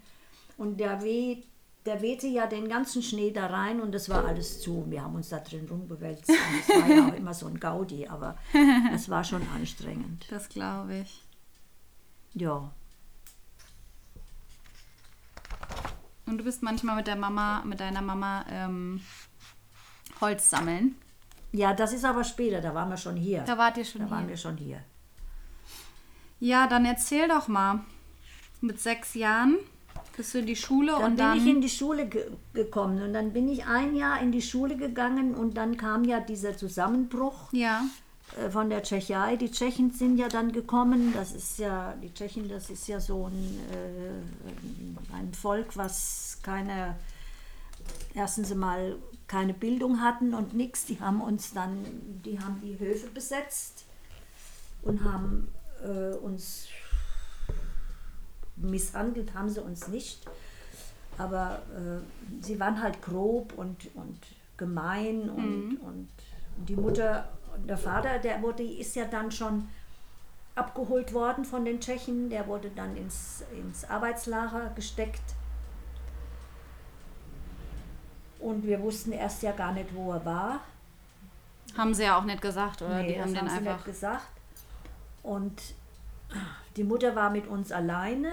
[0.57, 1.37] Und der Weh,
[1.85, 4.85] der wehte ja den ganzen Schnee da rein und es war alles zu.
[4.89, 6.29] Wir haben uns da drin rumgewälzt.
[6.29, 8.37] Und es war ja auch immer so ein Gaudi, aber
[8.93, 10.27] es war schon anstrengend.
[10.29, 11.23] Das glaube ich.
[12.33, 12.71] Ja.
[16.31, 19.01] Und du bist manchmal mit der Mama, mit deiner Mama ähm,
[20.21, 20.95] Holz sammeln.
[21.51, 23.41] Ja, das ist aber später, da waren wir schon hier.
[23.41, 24.29] Da wart ihr schon Da waren hier.
[24.29, 24.81] wir schon hier.
[26.39, 27.81] Ja, dann erzähl doch mal.
[28.61, 29.57] Mit sechs Jahren
[30.15, 31.37] bist du in die Schule Dann und bin dann.
[31.37, 34.77] ich in die Schule ge gekommen und dann bin ich ein Jahr in die Schule
[34.77, 37.83] gegangen und dann kam ja dieser Zusammenbruch ja,
[38.49, 39.35] von der Tschechei.
[39.35, 41.13] Die Tschechen sind ja dann gekommen.
[41.13, 46.95] Das ist ja, die Tschechen, das ist ja so ein, äh, ein Volk, was keine,
[48.13, 50.85] erstens mal keine Bildung hatten und nichts.
[50.85, 51.85] Die haben uns dann,
[52.25, 53.85] die haben die Höfe besetzt
[54.81, 55.49] und haben
[55.83, 56.67] äh, uns
[58.55, 60.25] misshandelt, haben sie uns nicht.
[61.17, 64.19] Aber äh, sie waren halt grob und, und
[64.57, 66.09] gemein und, und
[66.67, 69.67] die Mutter und der Vater, der wurde, ist ja dann schon
[70.55, 75.21] abgeholt worden von den Tschechen, der wurde dann ins, ins Arbeitslager gesteckt.
[78.39, 80.59] Und wir wussten erst ja gar nicht, wo er war.
[81.77, 83.01] haben sie ja auch nicht gesagt, oder?
[83.01, 83.75] Nee, die haben das den sie einfach.
[83.75, 84.27] nicht gesagt.
[85.23, 85.61] Und
[86.75, 88.31] die Mutter war mit uns alleine.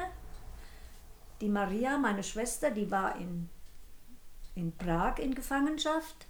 [1.40, 3.48] Die Maria, meine Schwester, die war in,
[4.54, 6.27] in Prag in Gefangenschaft.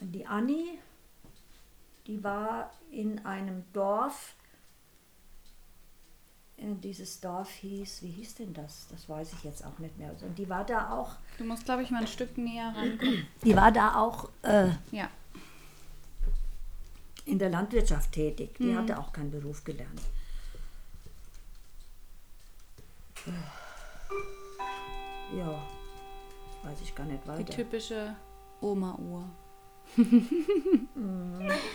[0.00, 0.78] Die Anni,
[2.06, 4.34] die war in einem Dorf.
[6.56, 8.86] Äh, Dieses Dorf hieß, wie hieß denn das?
[8.90, 10.14] Das weiß ich jetzt auch nicht mehr.
[10.22, 13.26] Und die war da auch, Du musst, glaube ich, mal ein Stück näher rankommen.
[13.42, 15.08] die war da auch äh, Ja.
[17.24, 18.58] in der Landwirtschaft tätig.
[18.60, 18.64] Mhm.
[18.64, 20.00] Die hatte auch keinen Beruf gelernt.
[25.36, 25.62] Ja,
[26.62, 27.52] weiß ich gar nicht Die weiter.
[27.52, 28.14] typische
[28.60, 29.24] Oma-Uhr.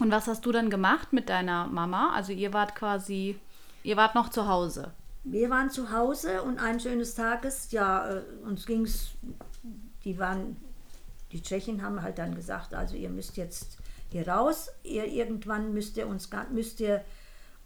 [0.00, 2.12] Und was hast du dann gemacht mit deiner Mama?
[2.14, 3.38] Also ihr wart quasi,
[3.82, 4.92] ihr wart noch zu Hause.
[5.24, 9.10] Wir waren zu Hause und eines schönes Tages, ja, äh, uns ging es,
[10.04, 10.56] die waren,
[11.32, 13.78] die Tschechen haben halt dann gesagt, also ihr müsst jetzt
[14.10, 17.04] hier raus, ihr irgendwann müsst ihr uns, müsst ihr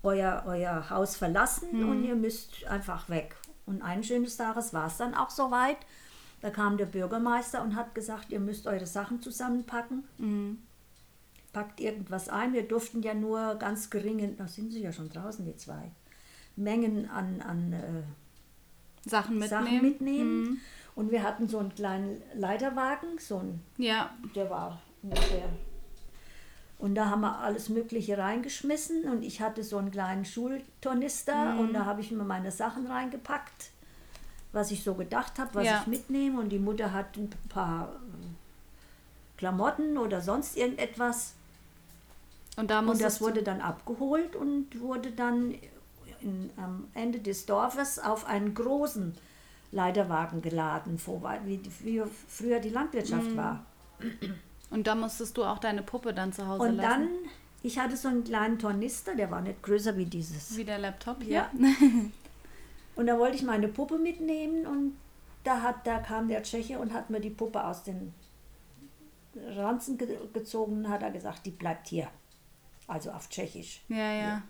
[0.03, 3.37] euer, euer Haus verlassen und ihr müsst einfach weg.
[3.67, 5.77] Und eines schönes Tages war es dann auch soweit.
[6.43, 10.05] Da kam der Bürgermeister und hat gesagt, ihr müsst eure Sachen zusammenpacken.
[11.53, 12.53] Packt irgendwas ein.
[12.53, 15.91] Wir durften ja nur ganz geringe, da sind sie ja schon draußen, die zwei,
[16.57, 19.65] Mengen an, an äh, Sachen mitnehmen.
[19.65, 20.61] Sachen mitnehmen.
[20.95, 24.11] Und wir hatten so einen kleinen Leiterwagen, so ein, Ja.
[24.35, 25.49] der war ungefähr.
[26.79, 31.73] Und da haben wir alles Mögliche reingeschmissen und ich hatte so einen kleinen Schultornister und
[31.73, 33.71] da habe ich mir meine Sachen reingepackt,
[34.53, 35.81] was ich so gedacht habe, was Ja.
[35.81, 36.41] ich mitnehme.
[36.41, 41.35] Und die Mutter hat ein paar äh, Klamotten oder sonst irgendetwas.
[42.57, 45.55] Und, da und das wurde dann abgeholt und wurde dann
[46.21, 49.15] in, am Ende des Dorfes auf einen großen
[49.73, 51.01] Leiterwagen geladen,
[51.45, 53.37] wie, wie früher die Landwirtschaft mhm.
[53.37, 53.65] war.
[54.71, 57.03] Und da musstest du auch deine Puppe dann zu Hause und lassen?
[57.03, 57.31] Und dann,
[57.63, 60.57] ich hatte so einen kleinen Tornister, der war nicht größer wie dieses.
[60.57, 61.33] Wie der Laptop hier?
[61.33, 61.51] Ja.
[62.95, 64.97] und da wollte ich meine Puppe mitnehmen und
[65.45, 68.15] da, hat, da kam der Tscheche und hat mir die Puppe aus den
[69.35, 72.09] Ranzen ge gezogen und hat er gesagt, die bleibt hier.
[72.87, 73.83] Also auf Tschechisch.
[73.89, 74.43] Ja, ja.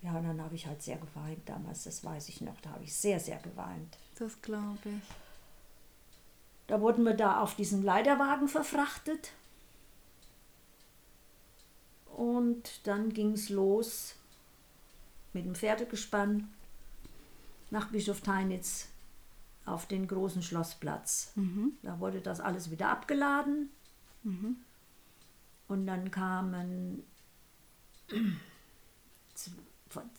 [0.00, 2.60] Ja, und dann habe ich halt sehr geweint damals, das weiß ich noch.
[2.60, 3.98] Da habe ich sehr, sehr geweint.
[4.16, 5.08] Das glaube ich.
[6.68, 9.32] Da wurden wir da auf diesen Leiterwagen verfrachtet.
[12.14, 14.14] Und dann ging es los
[15.32, 16.52] mit dem Pferdegespann
[17.70, 18.88] nach Bischof Teinitz
[19.64, 21.32] auf den großen Schlossplatz.
[21.36, 21.72] Mhm.
[21.82, 23.70] Da wurde das alles wieder abgeladen.
[24.22, 24.56] Mhm.
[25.68, 27.02] Und dann kamen,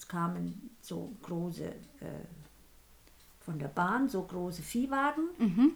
[0.08, 2.26] kamen so große, äh,
[3.40, 5.30] von der Bahn, so große Viehwagen.
[5.40, 5.72] Mhm.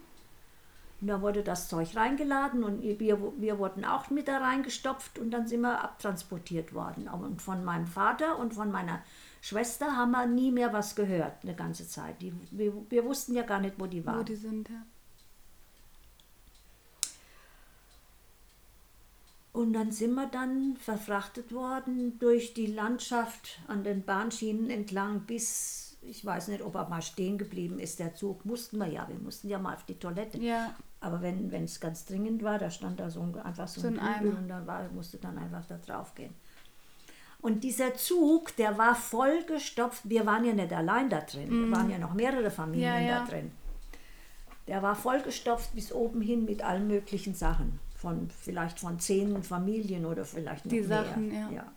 [1.03, 5.31] Und da wurde das Zeug reingeladen und wir, wir wurden auch mit da reingestopft und
[5.31, 7.09] dann sind wir abtransportiert worden.
[7.09, 9.01] Und von meinem Vater und von meiner
[9.41, 12.21] Schwester haben wir nie mehr was gehört, eine ganze Zeit.
[12.21, 14.19] Die, wir, wir wussten ja gar nicht, wo die waren.
[14.19, 14.81] Wo die sind, ja.
[19.51, 25.97] Und dann sind wir dann verfrachtet worden durch die Landschaft an den Bahnschienen entlang bis,
[26.01, 28.45] ich weiß nicht, ob er mal stehen geblieben ist, der Zug.
[28.45, 30.37] Mussten wir ja, wir mussten ja mal auf die Toilette.
[30.37, 30.73] Ja.
[31.03, 33.95] Aber wenn es ganz dringend war, da stand da so ein, einfach so, so ein
[33.95, 36.33] Bügel und dann war, musste dann einfach da drauf gehen.
[37.41, 40.09] Und dieser Zug, der war vollgestopft.
[40.09, 41.71] Wir waren ja nicht allein da drin, mm.
[41.71, 43.19] da waren ja noch mehrere Familien ja, ja.
[43.19, 43.51] da drin.
[44.69, 47.81] Der war vollgestopft bis oben hin mit allen möglichen Sachen.
[47.97, 50.87] Von vielleicht von zehn Familien oder vielleicht noch Die mehr.
[50.87, 51.49] Sachen, ja.
[51.49, 51.71] ja.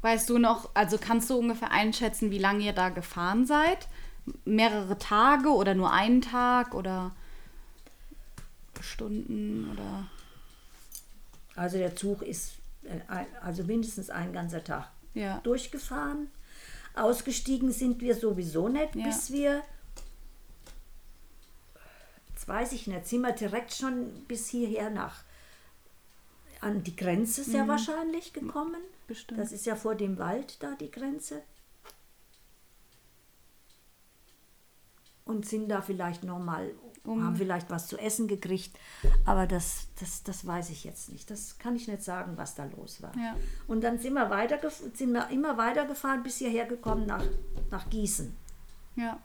[0.00, 3.86] Weißt du noch, also kannst du ungefähr einschätzen, wie lange ihr da gefahren seid?
[4.44, 7.12] Mehrere Tage oder nur einen Tag oder
[8.80, 10.06] Stunden oder?
[11.56, 12.52] Also der Zug ist
[13.40, 15.38] also mindestens ein ganzer Tag ja.
[15.40, 16.28] durchgefahren.
[16.94, 19.06] Ausgestiegen sind wir sowieso nicht, ja.
[19.06, 19.62] bis wir,
[22.30, 25.22] jetzt weiß ich nicht, sind wir direkt schon bis hierher nach,
[26.60, 27.68] an die Grenze sehr mhm.
[27.68, 28.80] wahrscheinlich gekommen.
[29.06, 29.40] Bestimmt.
[29.40, 31.42] Das ist ja vor dem Wald da die Grenze.
[35.28, 36.72] Und sind da vielleicht nochmal
[37.08, 38.78] um haben vielleicht was zu essen gekriegt,
[39.24, 41.30] aber das, das, das weiß ich jetzt nicht.
[41.30, 43.16] Das kann ich nicht sagen, was da los war.
[43.16, 43.34] Ja.
[43.66, 47.24] Und dann sind wir, weiter, sind wir immer weitergefahren, bis hierher gekommen nach,
[47.70, 48.34] nach Gießen.
[48.96, 49.18] Ja.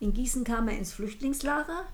[0.00, 1.84] In Gießen kam er ins Flüchtlingslager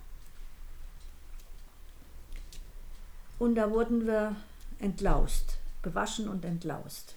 [3.38, 4.34] und da wurden wir
[4.80, 7.14] entlaust, gewaschen und entlaust.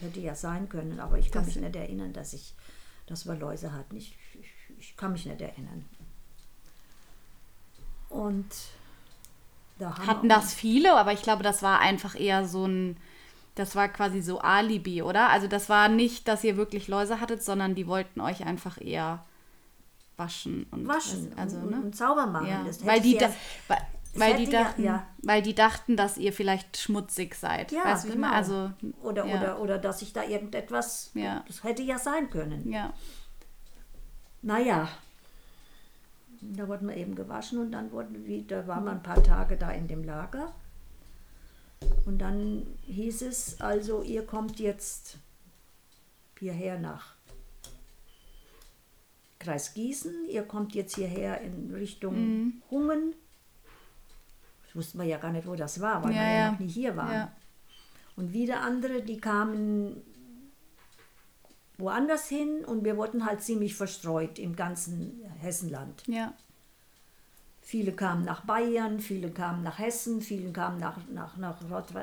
[0.00, 2.54] Hätte ja sein können, aber ich kann das mich nicht erinnern, dass ich,
[3.06, 3.96] dass wir Läuse hatten.
[3.96, 4.16] Ich,
[4.84, 5.84] ich, kann mich nicht erinnern.
[8.08, 8.46] Und
[9.78, 12.96] da hatten das viele, aber ich glaube, das war einfach eher so ein,
[13.54, 15.30] das war quasi so Alibi, oder?
[15.30, 19.24] Also das war nicht, dass ihr wirklich Läuse hattet, sondern die wollten euch einfach eher
[20.16, 21.76] waschen und waschen, also und, ne?
[21.78, 22.46] und sauber machen.
[22.46, 22.64] Ja.
[22.84, 23.30] weil die da,
[23.66, 23.78] weil,
[24.14, 25.06] weil die dachten, ja.
[25.22, 27.72] weil die dachten, dass ihr vielleicht schmutzig seid.
[27.72, 28.30] Ja, weißt, genau.
[28.30, 28.70] Also
[29.02, 29.36] oder ja.
[29.36, 31.42] oder oder dass ich da irgendetwas, ja.
[31.48, 32.70] das hätte ja sein können.
[32.70, 32.92] Ja.
[34.44, 34.90] Naja,
[36.42, 39.56] da wurden wir eben gewaschen und dann wurden wir, da waren wir ein paar Tage
[39.56, 40.52] da in dem Lager.
[42.04, 45.16] Und dann hieß es, also ihr kommt jetzt
[46.38, 47.14] hierher nach
[49.38, 52.62] Kreis Gießen, ihr kommt jetzt hierher in Richtung mhm.
[52.70, 53.14] Hungen.
[54.66, 56.58] Das wussten wir ja gar nicht, wo das war, weil ja, wir ja, ja noch
[56.58, 57.12] nie hier waren.
[57.12, 57.32] Ja.
[58.16, 60.02] Und wieder andere, die kamen
[61.78, 66.02] woanders hin und wir wurden halt ziemlich verstreut im ganzen Hessenland.
[66.06, 66.32] Ja.
[67.62, 71.56] Viele kamen nach Bayern, viele kamen nach Hessen, viele kamen nach, nach, nach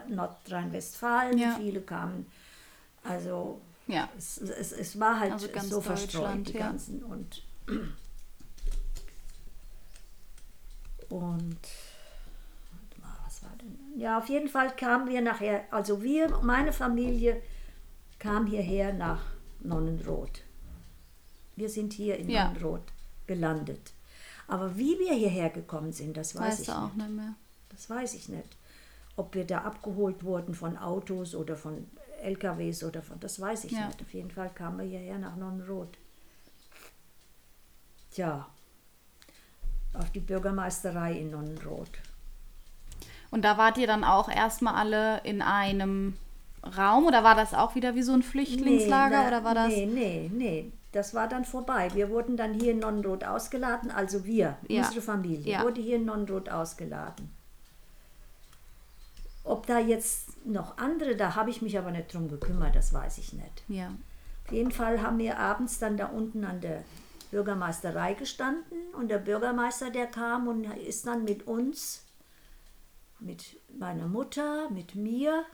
[0.10, 1.56] Nordrhein-Westfalen, ja.
[1.56, 2.26] viele kamen,
[3.04, 4.10] also ja.
[4.18, 6.68] es, es, es war halt also so verstreut, die ja.
[6.68, 7.04] ganzen.
[7.04, 7.44] Und,
[11.10, 11.60] und
[12.98, 13.78] was war denn?
[14.00, 17.40] Ja, auf jeden Fall kamen wir nachher, also wir, meine Familie
[18.18, 19.22] kam hierher nach
[19.64, 20.42] Nonnenroth.
[21.56, 22.46] Wir sind hier in ja.
[22.46, 22.92] Nonnenroth
[23.28, 23.94] gelandet.
[24.48, 27.10] Aber wie wir hierher gekommen sind, das weiß weißt ich auch nicht.
[27.10, 27.36] mehr.
[27.70, 28.58] Das weiß ich nicht.
[29.16, 31.88] Ob wir da abgeholt wurden von Autos oder von
[32.22, 33.88] LKWs oder von, das weiß ich ja.
[33.88, 34.02] nicht.
[34.02, 35.98] Auf jeden Fall kamen wir hierher nach Nonnenroth.
[38.12, 38.48] Tja.
[39.94, 41.92] auf die Bürgermeisterei in Nonnenroth.
[43.30, 46.18] Und da wart ihr dann auch erstmal alle in einem
[46.78, 49.70] Raum oder war das auch wieder wie so ein Flüchtlingslager Nee, oder war das?
[49.70, 50.72] Nee, nee, nee.
[50.92, 51.90] Das war dann vorbei.
[51.94, 54.84] Wir wurden dann hier in Nonnenroth ausgeladen, also wir, Ja.
[54.84, 55.64] unsere Familie, Ja.
[55.64, 57.30] wurde hier in Nonnenroth ausgeladen.
[59.44, 63.18] Ob da jetzt noch andere, da habe ich mich aber nicht drum gekümmert, das weiß
[63.18, 63.64] ich nicht.
[63.70, 63.88] Ja.
[64.46, 66.84] Auf jeden Fall haben wir abends dann da unten an der
[67.32, 72.04] Bürgermeisterei gestanden und der Bürgermeister, der kam und ist dann mit uns,
[73.20, 75.46] mit meiner Mutter, mit mir,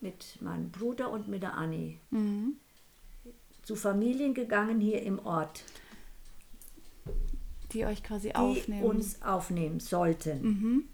[0.00, 1.98] mit meinem Bruder und mit der Annie
[3.62, 5.62] zu Familien gegangen hier im Ort,
[7.72, 8.82] Die euch quasi die aufnehmen.
[8.84, 10.88] uns aufnehmen sollten.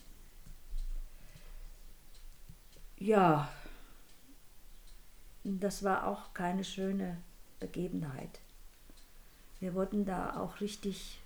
[2.99, 3.49] Ja,
[5.45, 7.19] das war auch keine schöne
[7.61, 8.40] Begebenheit.
[9.61, 11.21] Wir wurden da auch richtig.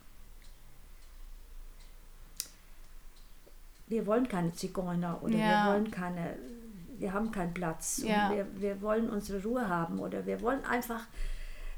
[3.87, 5.64] Wir wollen keine Zigeuner oder Ja.
[5.66, 6.37] wir wollen keine.
[7.01, 8.03] Wir haben keinen Platz.
[8.05, 8.31] Ja.
[8.31, 11.07] Wir, wir wollen unsere Ruhe haben oder wir wollen einfach.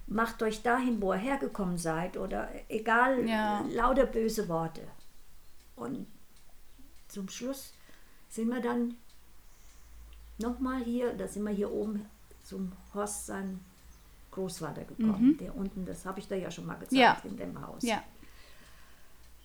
[0.08, 3.64] Macht euch dahin, wo ihr hergekommen seid oder egal, Ja.
[3.70, 4.82] lauter böse Worte.
[5.76, 6.06] Und
[7.08, 7.72] zum Schluss
[8.28, 8.96] sind wir dann
[10.38, 12.04] nochmal hier, da sind wir hier oben
[12.42, 13.60] zum Horst, sein
[14.32, 15.36] Großvater gekommen.
[15.38, 16.98] Der unten, das habe ich da ja schon mal gezeigt, Mhm.
[16.98, 17.16] Ja.
[17.24, 17.82] in dem Haus.
[17.82, 18.02] ja.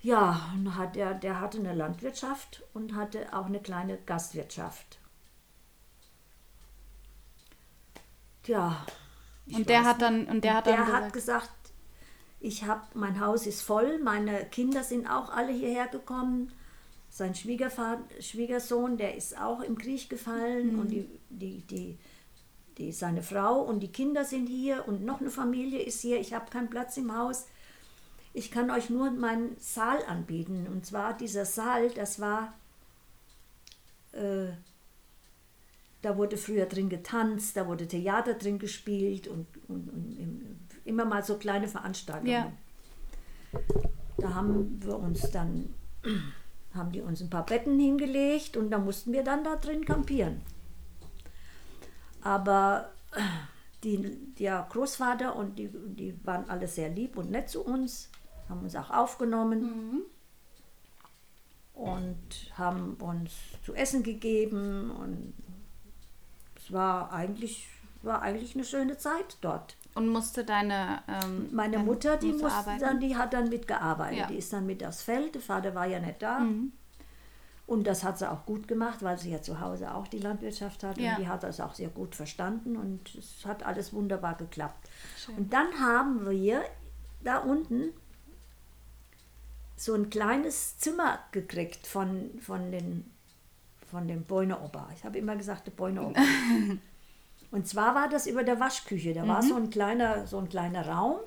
[0.04, 5.00] Ja, und hat der, der hatte eine Landwirtschaft und hatte auch eine kleine Gastwirtschaft.
[9.46, 11.52] Ich Und der hat dann und der hat dann der gesagt, hat gesagt,
[12.40, 16.52] ich habe, mein Haus ist voll, meine Kinder sind auch alle hierher gekommen.
[17.10, 20.80] Sein Schwiegervater, Schwiegersohn, der ist auch im Krieg gefallen Mhm.
[20.80, 21.98] und die, die, die,
[22.78, 26.20] die, seine Frau und die Kinder sind hier und noch eine Familie ist hier.
[26.20, 27.48] Ich habe keinen Platz im Haus.
[28.34, 30.68] Ich kann euch nur meinen Saal anbieten.
[30.72, 32.54] Und zwar dieser Saal, das war,
[34.12, 34.50] äh,
[36.02, 41.06] da wurde früher drin getanzt, da wurde Theater drin gespielt und, und, und im- immer
[41.06, 42.32] mal so kleine Veranstaltungen.
[42.32, 42.52] Ja.
[44.18, 45.74] Da haben wir uns dann,
[46.74, 50.42] haben die uns ein paar Betten hingelegt und da mussten wir dann da drin kampieren.
[52.22, 52.92] Aber
[53.84, 58.10] die, der Großvater und die, die waren alle sehr lieb und nett zu uns,
[58.50, 60.04] haben uns auch aufgenommen
[61.74, 62.18] und
[62.56, 63.32] haben uns
[63.64, 65.34] zu essen gegeben und
[66.68, 67.68] es war eigentlich,
[68.02, 69.78] war eigentlich eine schöne Zeit dort.
[69.96, 72.80] und musste deine ähm, Meine Mutter, die, musste musste arbeiten?
[72.80, 74.20] dann, die hat dann mitgearbeitet.
[74.20, 74.28] Ja.
[74.28, 75.36] Die ist dann mit aufs Feld.
[75.36, 76.40] Der Vater war ja nicht da.
[76.40, 76.74] Mhm.
[77.66, 80.84] Und das hat sie auch gut gemacht, weil sie ja zu Hause auch die Landwirtschaft
[80.84, 80.98] hat.
[80.98, 81.12] Ja.
[81.12, 82.78] Und die hat das auch sehr gut verstanden.
[82.78, 84.90] Und es hat alles wunderbar geklappt.
[85.18, 85.36] Schön.
[85.36, 86.64] Und dann haben wir
[87.24, 87.94] da unten
[89.76, 93.12] so ein kleines Zimmer gekriegt von, von, den,
[93.90, 94.88] von dem Beuneober.
[94.96, 96.20] Ich habe immer gesagt, der Beuneober.
[97.52, 99.14] Und zwar war das über der Waschküche.
[99.14, 101.18] Da war so ein kleiner, so ein kleiner Raum.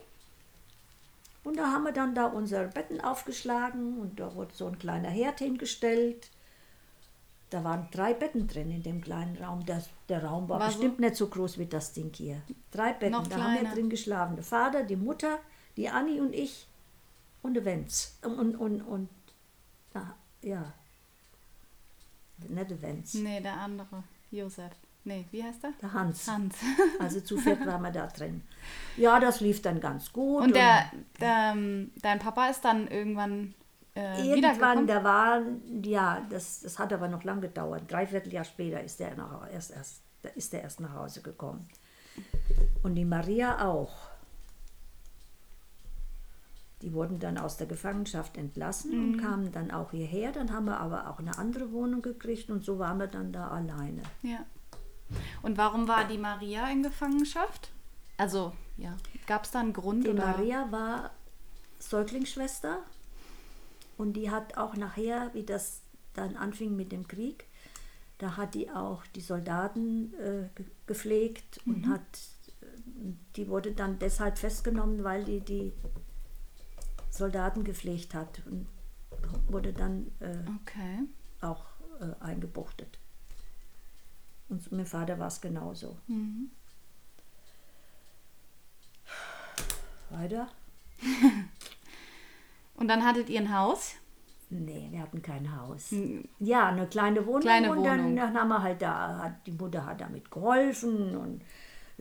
[1.44, 5.08] Und da haben wir dann da unsere Betten aufgeschlagen und da wurde so ein kleiner
[5.08, 6.30] Herd hingestellt.
[7.48, 9.64] Da waren drei Betten drin in dem kleinen Raum.
[9.64, 12.42] Das, der Raum war, War so- bestimmt nicht so groß wie das Ding hier.
[12.70, 14.36] Drei Betten, da haben wir drin geschlafen.
[14.36, 15.38] Der Vater, die Mutter,
[15.78, 16.66] die Anni und ich
[17.42, 18.18] und der Wenz.
[18.22, 19.08] Und, und, und,
[19.94, 20.74] na, ja.
[22.48, 24.04] Nicht der Wenz, Nee, der andere.
[24.30, 24.72] Josef.
[25.04, 25.72] Nee, wie heißt der?
[25.80, 26.28] der Hans.
[26.28, 26.56] Hans.
[27.00, 28.42] Also zu viert waren wir da drin.
[28.96, 30.42] Ja, das lief dann ganz gut.
[30.42, 33.54] Und der, der, ähm, dein Papa ist dann irgendwann
[33.96, 35.42] äh, Irgendwann, da war,
[35.82, 37.90] ja, das, das hat aber noch lang gedauert.
[37.90, 41.68] Dreiviertel Jahr später ist der, nach, erst, erst, da ist der erst nach Hause gekommen.
[42.82, 44.09] Und die Maria auch.
[46.82, 49.12] Die wurden dann aus der Gefangenschaft entlassen Mhm.
[49.14, 50.32] und kamen dann auch hierher.
[50.32, 53.48] Dann haben wir aber auch eine andere Wohnung gekriegt und so waren wir dann da
[53.48, 54.02] alleine.
[54.22, 54.38] Ja.
[55.42, 57.70] Und warum war die Maria in Gefangenschaft?
[58.16, 60.04] Also, ja, gab es da einen Grund?
[60.04, 60.24] Die oder?
[60.26, 61.10] Maria war
[61.80, 62.78] Säuglingsschwester
[63.98, 65.80] und die hat auch nachher, wie das
[66.14, 67.44] dann anfing mit dem Krieg,
[68.18, 72.00] da hat die auch die Soldaten äh, ge- gepflegt und hat,
[72.62, 72.66] äh,
[73.36, 75.72] die wurde dann deshalb festgenommen, weil die die
[77.10, 78.66] Soldaten gepflegt hat und
[79.48, 81.04] wurde dann äh, Okay.
[81.40, 81.64] auch
[82.00, 82.98] äh, eingebuchtet.
[84.48, 85.96] Und mit dem Vater war es genauso.
[90.10, 90.48] Weiter?
[92.74, 93.94] Und dann hattet ihr ein Haus?
[94.48, 95.94] Nee, wir hatten kein Haus.
[96.40, 97.42] Ja, eine kleine Wohnung.
[97.42, 98.16] Kleine und dann, Wohnung.
[98.16, 101.42] dann haben wir halt da, hat, die Mutter hat damit geholfen und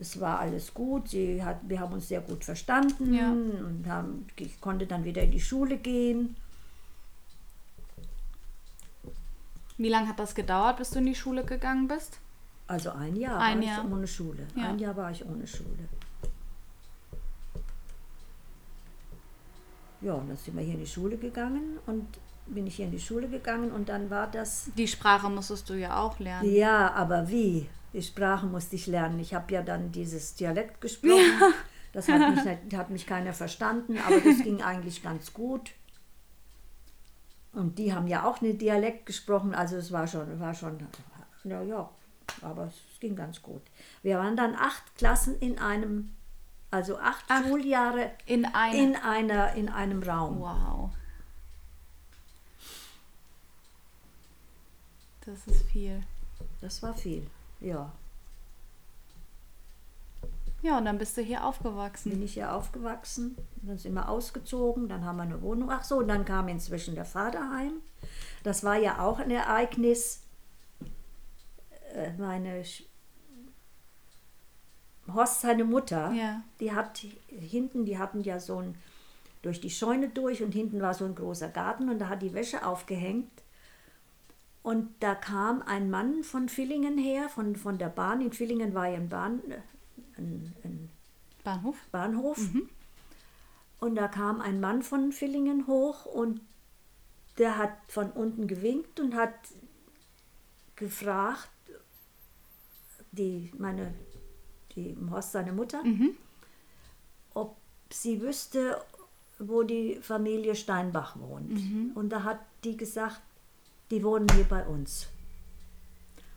[0.00, 1.08] es war alles gut.
[1.08, 3.30] Sie hat, wir haben uns sehr gut verstanden ja.
[3.30, 6.36] und haben, ich konnte dann wieder in die Schule gehen.
[9.76, 12.18] Wie lange hat das gedauert, bis du in die Schule gegangen bist?
[12.66, 13.84] Also ein Jahr ein war Jahr.
[13.84, 14.46] ich ohne Schule.
[14.54, 14.68] Ja.
[14.68, 15.88] Ein Jahr war ich ohne Schule.
[20.02, 22.06] Ja, und dann sind wir hier in die Schule gegangen und
[22.46, 24.70] bin ich hier in die Schule gegangen und dann war das.
[24.76, 26.52] Die Sprache musstest du ja auch lernen.
[26.54, 27.68] Ja, aber wie?
[27.92, 29.18] Die Sprache musste ich lernen.
[29.18, 31.40] Ich habe ja dann dieses Dialekt gesprochen.
[31.92, 35.72] Das hat mich, nicht- hat mich keiner verstanden, aber das ging eigentlich ganz gut.
[37.52, 40.78] Und die haben ja auch einen Dialekt gesprochen, also es war schon, war schon,
[41.42, 41.90] ja, ja,
[42.42, 43.62] aber es ging ganz gut.
[44.04, 46.14] Wir waren dann acht Klassen in einem,
[46.70, 47.44] also acht, Acht.
[47.48, 48.90] Schuljahre In einem.
[48.90, 50.38] in, einer, in einem Raum.
[50.38, 50.90] wow.
[55.26, 56.02] Das ist viel.
[56.60, 57.26] Das war viel,
[57.60, 57.92] ja.
[60.62, 62.10] Ja, und dann bist du hier aufgewachsen.
[62.10, 63.34] bin ich hier aufgewachsen.
[63.62, 65.70] Dann sind wir ausgezogen, dann haben wir eine Wohnung.
[65.70, 67.72] Ach so, und dann kam inzwischen der Vater heim.
[68.42, 70.20] Das war ja auch ein Ereignis.
[71.94, 72.84] Äh, Meine Sch-
[75.12, 76.42] Horst, seine Mutter, Ja.
[76.60, 76.98] die hat
[77.28, 78.76] hinten, die hatten ja so ein,
[79.42, 82.34] durch die Scheune durch und hinten war so ein großer Garten und da hat die
[82.34, 83.30] Wäsche aufgehängt.
[84.62, 88.20] Und da kam ein Mann von Villingen her, von, von der Bahn.
[88.20, 89.60] In Villingen war ja ein, Bahn, äh,
[90.18, 90.90] ein, ein
[91.44, 91.76] Bahnhof?
[91.90, 92.38] Bahnhof.
[93.78, 96.42] Und da kam ein Mann von Villingen hoch und
[97.38, 99.32] der hat von unten gewinkt und hat
[100.76, 101.48] gefragt,
[103.12, 103.94] die, meine,
[104.76, 105.82] die Horst, seine Mutter,
[107.32, 107.56] ob
[107.90, 108.84] sie wüsste,
[109.38, 111.50] wo die Familie Steinbach wohnt.
[111.94, 113.22] Und da hat die gesagt,
[113.90, 115.08] die wohnen hier bei uns.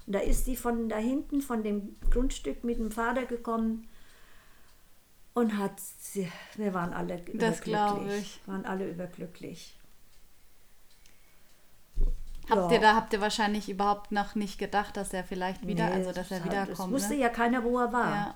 [0.06, 3.88] Und da ist die von da hinten, von dem Grundstück mit dem Vater gekommen
[5.34, 8.20] und hat, sie, wir waren alle Das überglücklich.
[8.22, 8.47] ich.
[8.47, 9.78] Waren alle überglücklich.
[12.49, 12.72] Habt Ja.
[12.72, 16.12] ihr da habt ihr wahrscheinlich überhaupt noch nicht gedacht, dass er vielleicht wieder, Nee, also
[16.12, 16.80] dass er wiederkommt.
[16.80, 17.22] Das wusste ne?
[17.22, 18.12] ja keiner, wo er war.
[18.16, 18.36] Ja.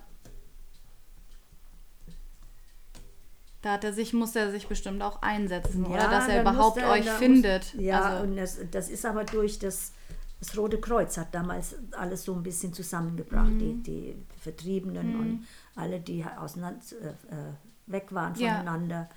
[3.62, 5.98] Da hat er sich, muss er sich bestimmt auch einsetzen, oder?
[5.98, 7.74] Ja, Dass er überhaupt er- euch da muss- findet.
[7.74, 9.94] Ja, also, und das, das ist aber durch das,
[10.40, 13.50] das Rote Kreuz hat damals alles so ein bisschen zusammengebracht.
[13.50, 13.60] Mhm.
[13.60, 17.54] Die, die Vertriebenen und alle, die auseinander, äh, äh,
[17.88, 19.10] weg waren voneinander.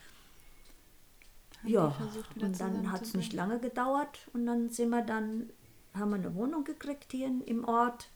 [1.64, 5.50] Ja, versucht, und dann hat es nicht lange gedauert und dann sind wir dann,
[5.92, 8.08] haben wir eine Wohnung gekriegt hier im Ort.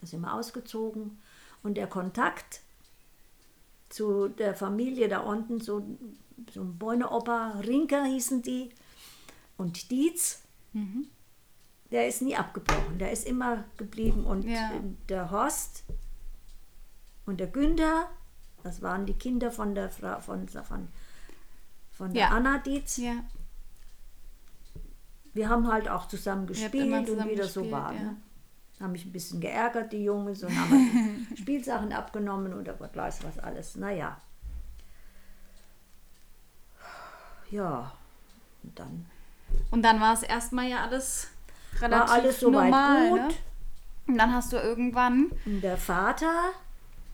[0.00, 1.18] Da sind wir ausgezogen
[1.62, 2.62] und der Kontakt
[3.88, 5.82] zu der Familie da unten, so,
[6.52, 8.70] so ein Bäuneopa, Rinker hießen die
[9.56, 10.42] und Dietz,
[10.74, 11.06] Mhm.
[11.90, 14.70] der ist nie abgebrochen, der ist immer geblieben und Ja.
[15.08, 15.84] der Horst
[17.26, 18.08] und der Günther,
[18.62, 20.88] das waren die Kinder von der Frau von, von,
[21.90, 22.28] von der Ja.
[22.30, 22.98] Anna Dietz.
[22.98, 23.24] Ja,
[25.34, 27.92] Wir haben halt auch zusammen gespielt immer und zusammen wie das so war.
[27.92, 28.16] Ne?
[28.80, 33.24] Haben mich ein bisschen geärgert, die Jungs, und haben halt Spielsachen abgenommen oder Gott weiß
[33.24, 33.76] was alles.
[33.76, 34.16] Naja.
[37.50, 37.92] Ja,
[38.62, 39.06] und dann
[39.70, 41.28] Und dann war es erstmal ja alles
[41.80, 43.08] relativ war alles normal.
[43.10, 43.18] gut.
[43.20, 43.28] Ne?
[44.06, 46.50] Und dann hast du irgendwann, Und der Vater,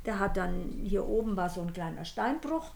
[0.07, 2.73] der hat dann, hier oben war so ein kleiner Steinbruch.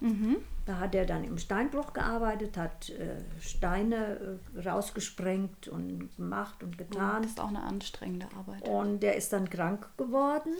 [0.64, 6.78] Da hat er dann im Steinbruch gearbeitet, hat äh, Steine äh, rausgesprengt und gemacht und
[6.78, 7.24] das getan.
[7.24, 8.66] ist auch eine anstrengende Arbeit.
[8.68, 10.54] Und der ist dann krank geworden.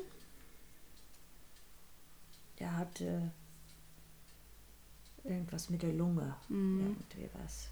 [2.58, 3.30] Der hatte
[5.24, 7.68] irgendwas mit der Lunge, irgendwie was.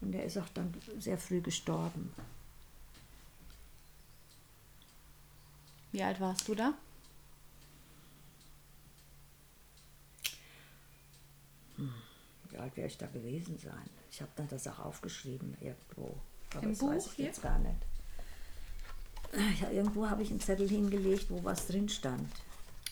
[0.00, 2.12] Und der ist auch dann sehr früh gestorben.
[5.92, 6.74] Wie alt warst du da?
[11.76, 13.90] Wie alt werde ich da gewesen sein?
[14.10, 16.16] Ich habe dann das auch aufgeschrieben irgendwo.
[16.54, 17.24] Aber Im das Buch weiß ich hier?
[17.26, 17.76] jetzt gar nicht.
[19.60, 22.30] Ja, irgendwo habe ich einen Zettel hingelegt, wo was drin stand,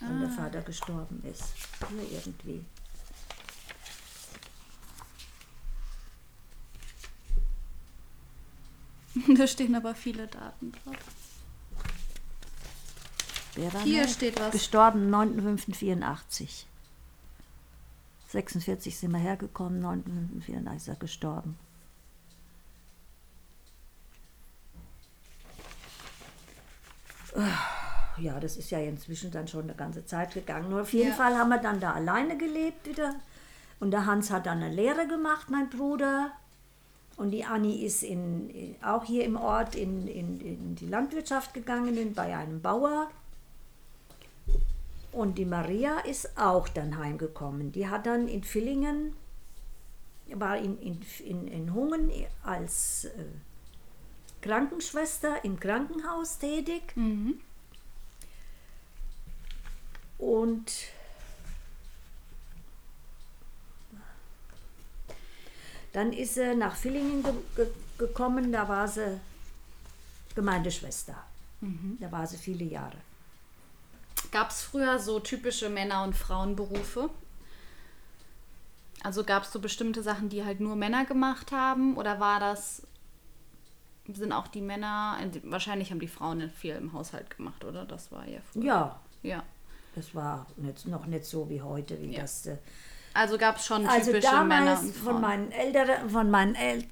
[0.01, 0.21] wenn Ah.
[0.23, 1.45] der Vater gestorben ist.
[1.89, 2.65] Hier irgendwie.
[9.37, 10.97] da stehen aber viele Daten drauf.
[13.55, 14.53] Wer war Hier steht was.
[14.53, 16.65] Gestorben 9.5.84.
[18.33, 21.59] 46 sind wir hergekommen, 9.5.84 ist er gestorben.
[27.37, 30.69] Ah, Ja, das ist ja inzwischen dann schon eine ganze Zeit gegangen.
[30.71, 31.15] Nur auf jeden Ja.
[31.15, 33.15] Fall haben wir dann da alleine gelebt wieder.
[33.81, 36.31] Und der Hans hat dann eine Lehre gemacht, mein Bruder.
[37.17, 42.13] Und die Anni ist in, auch hier im Ort in, in, in die Landwirtschaft gegangen,
[42.15, 43.11] bei einem Bauer.
[45.13, 47.71] Und die Maria ist auch dann heimgekommen.
[47.71, 49.15] Die hat dann in Villingen,
[50.35, 52.11] war in, in, in, in Hungen
[52.43, 53.25] als, äh,
[54.43, 56.83] Krankenschwester im Krankenhaus tätig.
[60.19, 60.73] Und
[65.93, 67.67] dann ist sie nach Villingen ge ge
[67.99, 69.21] gekommen, da war sie
[70.35, 71.15] Gemeindeschwester.
[72.01, 72.97] Da war sie viele Jahre.
[74.33, 77.11] Gab es früher so typische Männer- und Frauenberufe?
[79.05, 81.97] Also gab es so bestimmte Sachen, die halt nur Männer gemacht haben?
[81.97, 82.83] Oder war das,
[84.13, 87.85] sind auch die Männer, äh, wahrscheinlich haben die Frauen viel im Haushalt gemacht, oder?
[87.85, 88.65] Das war ja früher.
[88.65, 89.43] Ja, Ja.
[89.95, 92.23] das war nicht, noch nicht so wie heute, wie Ja.
[92.23, 92.47] das.
[92.47, 92.57] Äh,
[93.15, 96.85] Also gab es schon also typische Männer damals und von meinen älteren, von meinen äl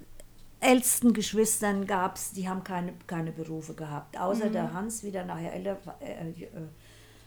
[0.63, 4.15] ältesten Geschwistern gab es, die haben keine, keine Berufe gehabt.
[4.19, 4.53] Außer Mhm.
[4.53, 6.45] der Hans, wie der nachher älter war, äh, äh,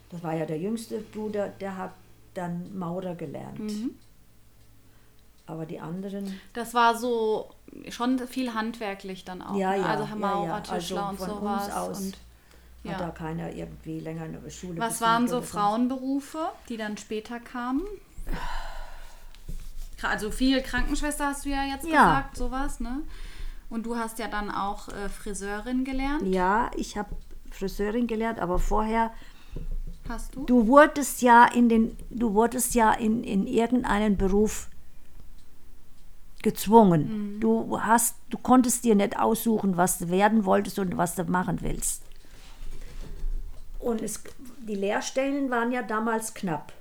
[0.09, 1.91] das war ja der jüngste Bruder, der hat
[2.33, 3.59] dann Maurer gelernt.
[3.59, 3.91] Mhm.
[5.47, 7.51] Aber die anderen, Das war so
[7.89, 9.55] schon viel handwerklich dann auch.
[9.55, 9.77] ja, ne?
[9.77, 9.85] ja.
[9.85, 10.59] Also ja, Maurer, ja.
[10.61, 11.71] Tischler also und sowas.
[11.71, 12.17] Aus und,
[12.91, 13.11] hat da ja.
[13.11, 17.83] keiner irgendwie länger eine Schule Was waren so Frauenberufe, die dann später kamen?
[20.01, 22.05] Also viel Krankenschwester hast du ja jetzt Ja.
[22.05, 23.01] gesagt, sowas, ne?
[23.69, 26.27] Und du hast ja dann auch äh, Friseurin gelernt.
[26.27, 27.09] Ja, ich habe
[27.49, 29.11] Friseurin gelernt, aber vorher
[30.07, 30.45] Hast du?
[30.45, 34.69] Du wurdest ja in den, du wurdest ja in, in irgendeinen Beruf
[36.41, 37.39] gezwungen.
[37.39, 41.61] Du hast, du konntest dir nicht aussuchen, was du werden wolltest und was du machen
[41.61, 42.03] willst.
[43.79, 44.23] Und es,
[44.59, 46.71] die Lehrstellen waren ja damals knapp.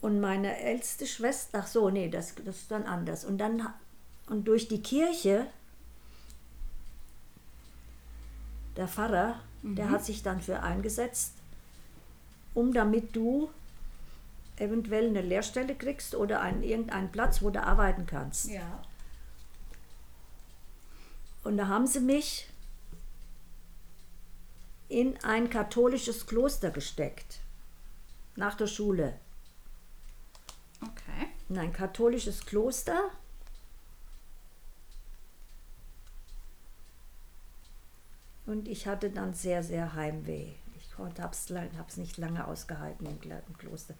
[0.00, 3.24] Und meine älteste Schwester, ach so, nee, das, das ist dann anders.
[3.24, 3.68] Und dann
[4.28, 5.46] und durch die Kirche,
[8.76, 11.34] der Pfarrer, der hat sich dann für eingesetzt,
[12.54, 13.50] um damit du
[14.56, 18.48] eventuell eine Lehrstelle kriegst oder einen, irgendeinen Platz, wo du arbeiten kannst.
[18.48, 18.82] Ja.
[21.44, 22.48] Und da haben sie mich
[24.88, 27.40] in ein katholisches Kloster gesteckt,
[28.36, 29.14] nach der Schule.
[30.80, 31.28] Okay.
[31.48, 33.10] in ein katholisches Kloster.
[38.48, 40.52] Und ich hatte dann sehr, sehr Heimweh.
[40.78, 41.30] Ich habe
[41.86, 43.20] es nicht lange ausgehalten im,
[43.58, 43.94] Kloster.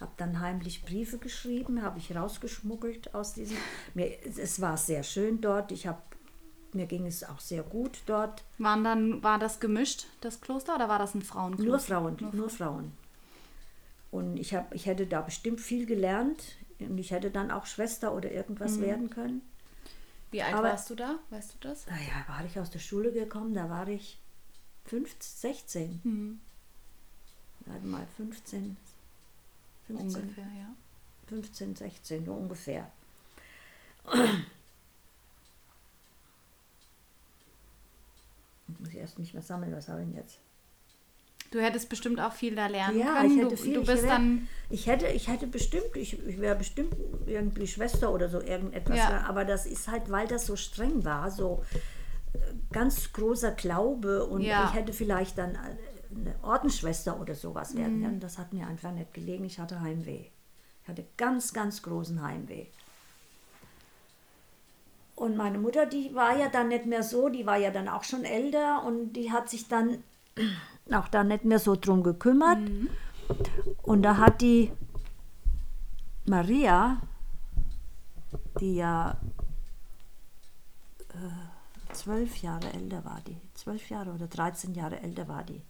[0.00, 3.56] Habe dann heimlich Briefe geschrieben, habe ich rausgeschmuggelt aus diesem.
[3.94, 5.70] Mir, es war sehr schön dort.
[5.70, 6.02] Ich habe,
[6.72, 8.42] mir ging es auch sehr gut dort.
[8.58, 12.00] Waren dann, war das gemischt, das Kloster, oder war das ein Frauenkloster?
[12.00, 12.92] Nur Frauen, nur, Frauen.
[14.10, 16.56] Und ich, hab, ich hätte da bestimmt viel gelernt.
[16.80, 19.42] Und ich hätte dann auch Schwester oder irgendwas werden können.
[20.32, 21.18] Wie alt Aber- warst du da?
[21.30, 21.86] Weißt du das?
[21.86, 24.18] Naja, war ich aus der Schule gekommen, da war ich
[24.86, 25.20] 15,
[25.52, 26.00] 16.
[26.02, 26.40] Mhm.
[27.66, 28.76] Warte mal, 15,
[29.86, 30.74] 15, Ungefähr, ja.
[31.28, 32.90] 15, 16, so ungefähr.
[38.68, 40.38] Ich muss erst nicht mehr sammeln, was habe ich denn jetzt?
[41.52, 43.30] Du hättest bestimmt auch viel da lernen Ja, können.
[43.30, 43.74] ich hätte du, viel.
[43.74, 44.48] du ich bist wär, dann.
[44.70, 46.94] Ich hätte, ich hätte bestimmt, ich, ich wäre bestimmt
[47.26, 48.96] irgendwie Schwester oder so irgendetwas.
[48.96, 49.24] Ja.
[49.28, 51.62] Aber das ist halt, weil das so streng war, so
[52.32, 52.38] äh,
[52.72, 54.64] ganz großer Glaube und Ja.
[54.66, 55.58] ich hätte vielleicht dann äh,
[56.14, 58.04] eine Ordensschwester oder sowas werden Mhm.
[58.04, 58.20] können.
[58.20, 59.44] Das hat mir einfach nicht gelegen.
[59.44, 60.24] Ich hatte Heimweh.
[60.82, 62.64] Ich hatte ganz, ganz großen Heimweh.
[65.16, 68.02] Und meine Mutter, die war ja dann nicht mehr so, die war ja dann auch
[68.04, 70.02] schon älter und die hat sich dann
[70.90, 72.58] auch dann nicht mehr so drum gekümmert.
[73.82, 74.72] Und da hat die
[76.26, 77.00] Maria,
[78.60, 79.18] die ja
[81.10, 85.62] äh, zwölf Jahre älter war, die zwölf Jahre oder 13 Jahre älter war die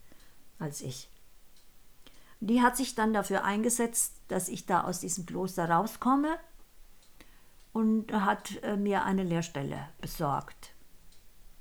[0.58, 1.10] als ich.
[2.40, 6.38] Die hat sich dann dafür eingesetzt, dass ich da aus diesem Kloster rauskomme
[7.72, 10.74] und hat äh, mir eine Lehrstelle besorgt.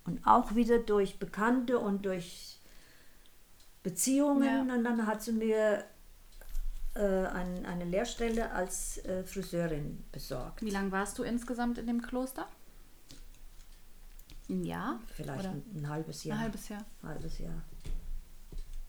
[0.05, 2.59] Und auch wieder durch Bekannte und durch
[3.83, 4.67] Beziehungen.
[4.67, 4.75] Ja.
[4.75, 5.83] Und dann hat sie mir
[6.95, 10.61] äh, ein, eine Lehrstelle als äh, Friseurin besorgt.
[10.61, 12.47] Wie lange warst du insgesamt in dem Kloster?
[14.49, 14.99] Ein Jahr?
[15.13, 16.37] Vielleicht ein, ein halbes Jahr.
[16.37, 16.85] Ein halbes Jahr.
[17.03, 17.61] halbes Jahr.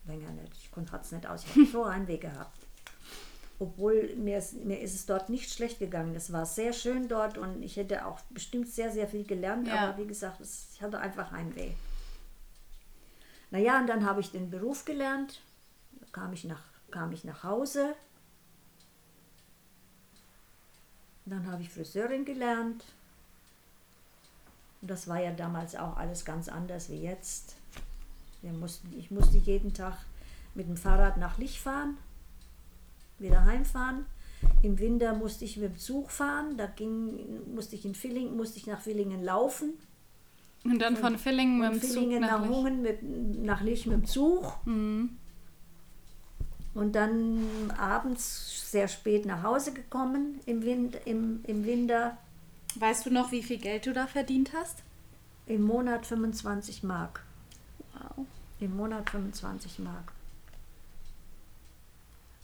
[0.07, 0.53] Länger nicht.
[0.61, 1.45] Ich konnte es nicht aus.
[1.45, 2.59] Ich habe so einen Weg gehabt.
[3.61, 6.17] Obwohl mir, ist- mir ist es dort nicht schlecht gegangen.
[6.17, 9.69] Es war sehr schön dort und ich hätte auch bestimmt sehr, sehr viel gelernt.
[9.69, 9.91] Ja.
[9.91, 11.71] Aber wie gesagt, es, ich hatte einfach Heimweh.
[13.53, 15.43] Naja, und dann habe ich den Beruf gelernt.
[16.11, 17.95] Kam ich nach, kam ich nach Hause.
[21.27, 22.83] Dann habe ich Friseurin gelernt.
[24.81, 27.57] Und das war ja damals auch alles ganz anders wie jetzt.
[28.41, 29.99] Wir mussten, ich musste jeden Tag
[30.55, 31.99] mit dem Fahrrad nach Lich fahren,
[33.19, 34.07] wieder heimfahren.
[34.63, 38.59] Im Winter musste ich mit dem Zug fahren, da ging, musste ich in Villingen, musste
[38.59, 39.75] ich nach Villingen laufen.
[40.65, 42.51] Und dann von Villingen mit dem Villingen Zug nach, nach Lich.
[42.51, 44.59] Hungen mit, nach Lich mit dem Zug.
[44.65, 45.17] Mhm.
[46.75, 52.17] Und dann abends sehr spät nach Hause gekommen im, Wind, im, im Winter.
[52.77, 54.83] Weißt du noch, wie viel Geld du da verdient hast?
[55.47, 57.23] Im Monat 25 Mark.
[57.93, 58.27] Wow.
[58.61, 60.13] Im Monat 25 Mark.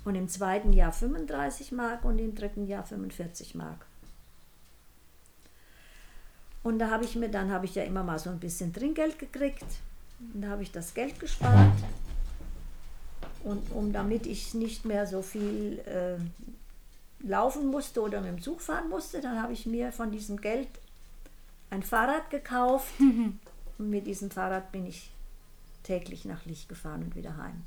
[0.05, 3.88] Und im zweiten Jahr 35 Mark und im dritten Jahr 45 Mark.
[6.63, 9.19] Und da habe ich mir, dann habe ich ja immer mal so ein bisschen Trinkgeld
[9.19, 9.65] gekriegt.
[10.35, 11.73] Und da habe ich das Geld gespart.
[13.45, 16.19] Und um damit ich nicht mehr so viel äh,
[17.27, 20.69] laufen musste oder mit dem Zug fahren musste, dann habe ich mir von diesem Geld
[21.71, 22.93] ein Fahrrad gekauft.
[23.01, 25.11] Und mit diesem Fahrrad bin ich
[25.85, 27.63] täglich nach Licht gefahren und wieder heim.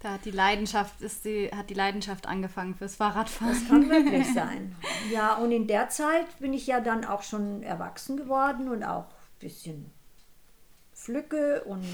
[0.00, 3.52] Da hat die Leidenschaft, ist die, hat die Leidenschaft angefangen fürs Fahrradfahren.
[3.54, 4.76] Das kann wirklich sein.
[5.10, 9.06] Ja, und in der Zeit bin ich ja dann auch schon erwachsen geworden und auch
[9.06, 9.90] ein bisschen
[10.92, 11.84] Flücke und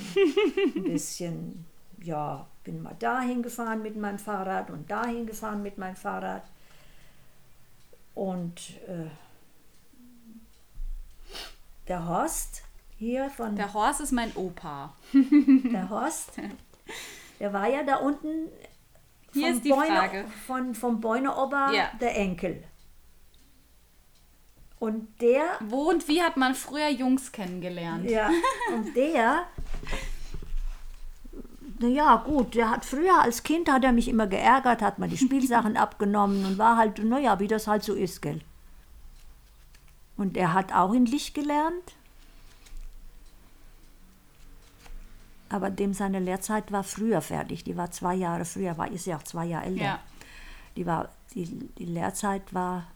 [0.76, 1.64] ein bisschen,
[2.02, 6.42] ja, bin mal dahin gefahren mit meinem Fahrrad und dahin gefahren mit meinem Fahrrad.
[8.14, 9.08] Und äh,
[11.88, 12.62] der Horst
[12.96, 14.94] hier von Der Horst ist mein Opa.
[15.12, 16.32] der Horst,
[17.44, 18.48] der war ja da unten
[19.34, 20.24] Hier vom ist die Bäune- Frage.
[20.46, 21.90] Von, vom Bäuneober Ja.
[22.00, 22.64] der Enkel.
[24.78, 28.08] Und der, Wo und wie hat man früher Jungs kennengelernt?
[28.08, 28.30] ja,
[28.74, 29.42] und der,
[31.80, 35.18] naja, gut, der hat früher als Kind hat er mich immer geärgert, hat mir die
[35.18, 38.40] Spielsachen abgenommen und war halt, naja, wie das halt so ist, gell.
[40.16, 41.92] Und er hat auch in Licht gelernt.
[45.48, 47.64] Aber dem seine Lehrzeit war früher fertig.
[47.64, 49.84] Die war zwei Jahre früher, war ist ja auch zwei Jahre älter.
[49.84, 50.00] Ja.
[50.76, 51.46] Die, war, die,
[51.78, 52.86] die Lehrzeit war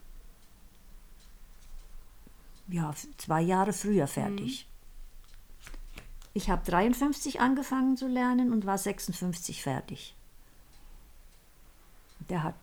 [2.68, 4.66] ja, zwei Jahre früher fertig.
[6.34, 10.14] Ich habe 53 angefangen zu lernen und war 56 fertig.
[12.28, 12.54] Der hat,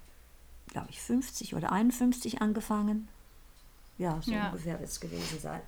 [0.67, 3.07] glaube ich, 50 oder 51 angefangen.
[3.97, 4.47] Ja, so Ja.
[4.47, 5.61] ungefähr wird es gewesen sein.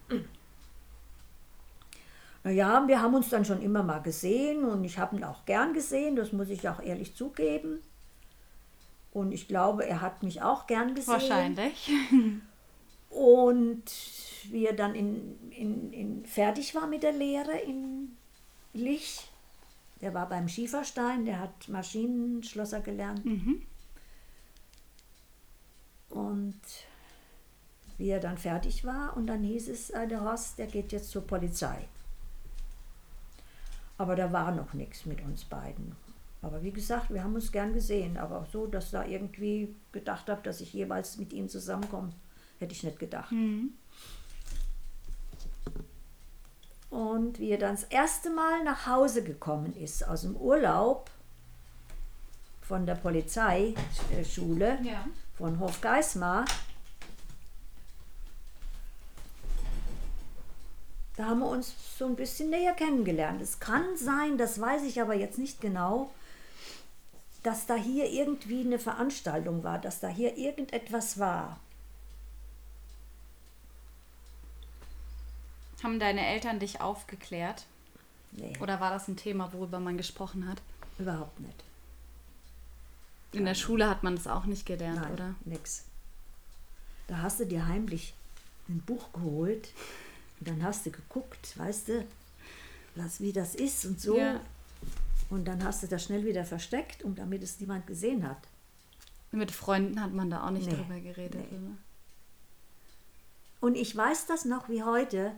[2.48, 5.74] Naja, wir haben uns dann schon immer mal gesehen und ich habe ihn auch gern
[5.74, 7.82] gesehen, das muss ich auch ehrlich zugeben.
[9.12, 11.14] Und ich glaube, er hat mich auch gern gesehen.
[11.14, 11.92] Wahrscheinlich.
[13.10, 13.84] Und
[14.50, 18.16] wie er dann in, in, in fertig war mit der Lehre in
[18.74, 19.28] Lich,
[20.00, 23.26] der war beim Schieferstein, der hat Maschinenschlosser gelernt.
[26.12, 26.62] Und
[27.98, 31.10] wie er dann fertig war, und dann hieß es, äh, der Horst, der geht jetzt
[31.10, 31.90] zur Polizei.
[33.98, 35.96] Aber da war noch nichts mit uns beiden.
[36.42, 40.42] Aber wie gesagt, wir haben uns gern gesehen, aber so, dass da irgendwie gedacht habe,
[40.44, 42.12] dass ich jeweils mit ihm zusammenkomme,
[42.60, 43.32] hätte ich nicht gedacht.
[46.90, 51.10] Und wie er dann das erste Mal nach Hause gekommen ist aus dem Urlaub
[52.62, 55.06] von der Polizeischule Ja.
[55.38, 56.46] von Hofgeismar,
[61.18, 63.42] da haben wir uns so ein bisschen näher kennengelernt.
[63.42, 66.12] Es kann sein, das weiß ich aber jetzt nicht genau,
[67.44, 71.60] dass da hier irgendwie eine Veranstaltung war, dass da hier irgendetwas war.
[75.84, 77.66] Haben deine Eltern dich aufgeklärt?
[78.32, 80.62] Nee, Oder war das ein Thema, worüber man gesprochen hat?
[81.00, 81.64] überhaupt nicht.
[83.32, 85.36] In der Schule hat man das auch nicht gelernt, Nein, oder?
[85.46, 85.84] nix.
[87.08, 88.16] Da hast du dir heimlich
[88.68, 89.70] ein Buch geholt
[90.40, 92.06] und dann hast du geguckt, weißt du,
[92.96, 94.18] was, wie das ist und so.
[94.18, 94.40] Ja.
[95.30, 98.38] Und dann hast du das schnell wieder versteckt, und damit es niemand gesehen hat.
[99.32, 101.52] Mit Freunden hat man da auch nicht Nee, drüber geredet.
[101.52, 101.58] nee.
[101.58, 101.78] oder?
[103.60, 105.34] Und ich weiß das noch wie heute.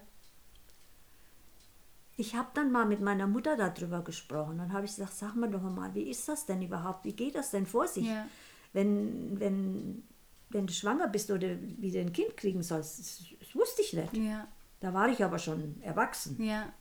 [2.18, 4.58] Ich habe dann mal mit meiner Mutter darüber gesprochen.
[4.58, 7.06] Dann habe ich gesagt, sag mal doch mal, wie ist das denn überhaupt?
[7.06, 8.08] Wie geht das denn vor sich?
[8.08, 8.28] Ja.
[8.74, 10.04] Wenn, wenn,
[10.50, 14.14] wenn du schwanger bist oder wieder ein Kind kriegen sollst, das, das wusste ich nicht.
[14.18, 14.48] Ja,
[14.82, 16.42] Da war ich aber schon erwachsen.
[16.44, 16.72] ja.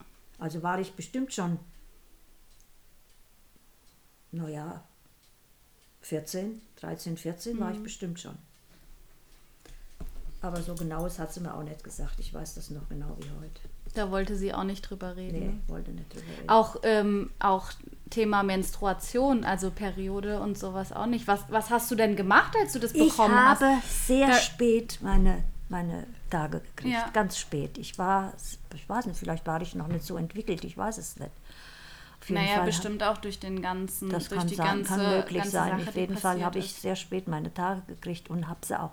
[0.41, 1.59] Also war ich bestimmt schon,
[4.31, 4.83] naja,
[6.03, 8.37] 14, 13, 14 war ich bestimmt schon.
[10.41, 12.21] Aber so genaues hat sie mir auch nicht gesagt.
[12.21, 13.61] Ich weiß das noch genau wie heute.
[13.95, 15.39] Da wollte sie auch nicht drüber reden.
[15.41, 16.49] Nee, wollte nicht drüber reden.
[16.49, 17.73] Auch, ähm, auch
[18.11, 21.27] Thema Menstruation, also Periode und sowas auch nicht.
[21.27, 24.07] Was, was hast du denn gemacht, als du das Ich bekommen habe hast?
[24.07, 26.95] sehr Da- spät meine, meine Tage gekriegt.
[26.95, 27.09] Ja.
[27.13, 27.79] Ganz spät.
[27.79, 28.33] Ich war,
[28.75, 30.65] ich weiß nicht, vielleicht war ich noch nicht so entwickelt.
[30.65, 31.31] Ich weiß es nicht.
[32.31, 35.39] Naja, Fall bestimmt auch durch den ganzen, Das durch kann die sein, ganze, kann möglich
[35.39, 35.79] ganze sein.
[35.79, 38.91] Sache, Auf jeden Fall habe ich sehr spät meine Tage gekriegt und habe sie auch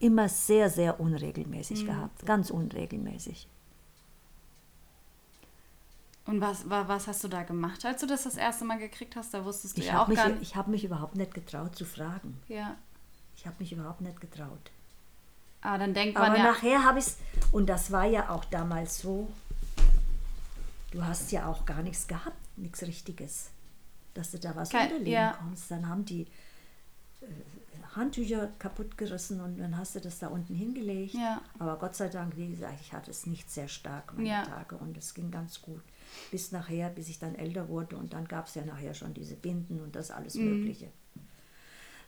[0.00, 2.26] immer sehr, sehr unregelmäßig gehabt.
[2.26, 3.46] Ganz unregelmäßig.
[6.26, 9.14] Und was, wa- was hast du da gemacht, als du das das erste Mal gekriegt
[9.16, 9.34] hast?
[9.34, 10.42] Da wusstest du Ich ja habe auch mich, gar nicht.
[10.42, 12.40] ich hab mich überhaupt nicht getraut zu fragen.
[12.48, 12.76] Ja.
[13.36, 14.70] Ich habe mich überhaupt nicht getraut.
[15.64, 16.44] Aber dann denkt man Aber ja.
[16.44, 17.16] nachher habe ich es,
[17.50, 19.28] und das war ja auch damals so,
[20.92, 23.50] du hast ja auch gar nichts gehabt, nichts Richtiges,
[24.14, 25.32] dass du da was Kein- unterlegen ja.
[25.32, 25.70] konntest.
[25.70, 26.22] Dann haben die
[27.22, 27.26] äh,
[27.96, 31.14] Handtücher kaputt gerissen und dann hast du das da unten hingelegt.
[31.14, 31.40] Ja.
[31.58, 34.42] Aber Gott sei Dank, wie gesagt, ich hatte es nicht sehr stark, meine Ja.
[34.44, 35.82] Tage, und es ging ganz gut.
[36.30, 39.34] Bis nachher, bis ich dann älter wurde und dann gab es ja nachher schon diese
[39.34, 40.44] Binden und das alles Mhm.
[40.44, 40.88] Mögliche.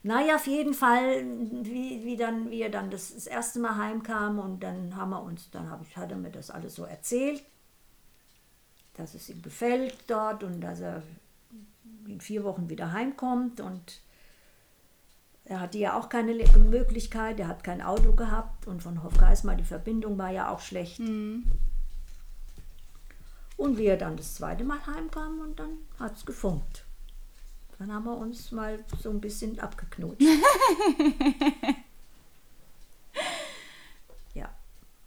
[0.07, 1.25] Naja, auf jeden Fall,
[1.63, 5.51] wie, wie dann wir dann das, das erste Mal heimkamen und dann haben wir uns,
[5.51, 7.43] dann hab ich, hat er mir das alles so erzählt,
[8.93, 11.03] dass es ihm gefällt dort und dass er
[12.07, 13.99] in vier Wochen wieder heimkommt und
[15.43, 19.65] er hatte ja auch keine Möglichkeit, er hat kein Auto gehabt und von Hofgeismar die
[19.65, 21.01] Verbindung war ja auch schlecht.
[23.57, 26.86] Und wir dann das zweite Mal heimkamen und dann hat es gefunkt.
[27.79, 30.21] Dann haben wir uns mal so ein bisschen abgeknutscht.
[34.33, 34.49] ja,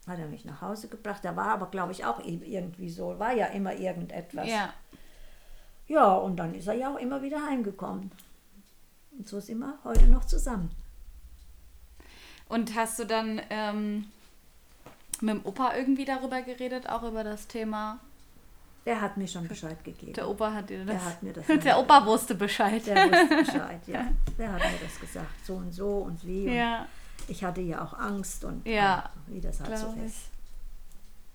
[0.07, 1.25] hat er mich nach Hause gebracht.
[1.25, 4.49] Da war aber, glaube ich, auch irgendwie so, war ja immer irgendetwas.
[4.49, 4.73] Ja.
[5.89, 8.13] Ja, und dann ist er ja auch immer wieder heimgekommen.
[9.19, 10.71] Und so sind wir heute noch zusammen.
[12.49, 14.07] Und hast du dann ähm,
[15.21, 17.99] mit dem Opa irgendwie darüber geredet, auch über das Thema?
[18.87, 20.15] Der hat mir schon Bescheid gegeben.
[20.15, 20.97] Der Opa hat dir das.
[20.97, 22.85] Der hat mir das der Opa wusste Bescheid.
[22.87, 24.07] Der wusste Bescheid, ja.
[24.39, 26.47] Der hat mir das gesagt, so und so und wie.
[26.49, 26.87] Und ja,
[27.29, 30.17] Ich hatte ja auch Angst und Ja, wie das halt so ist.
[30.17, 30.31] ich.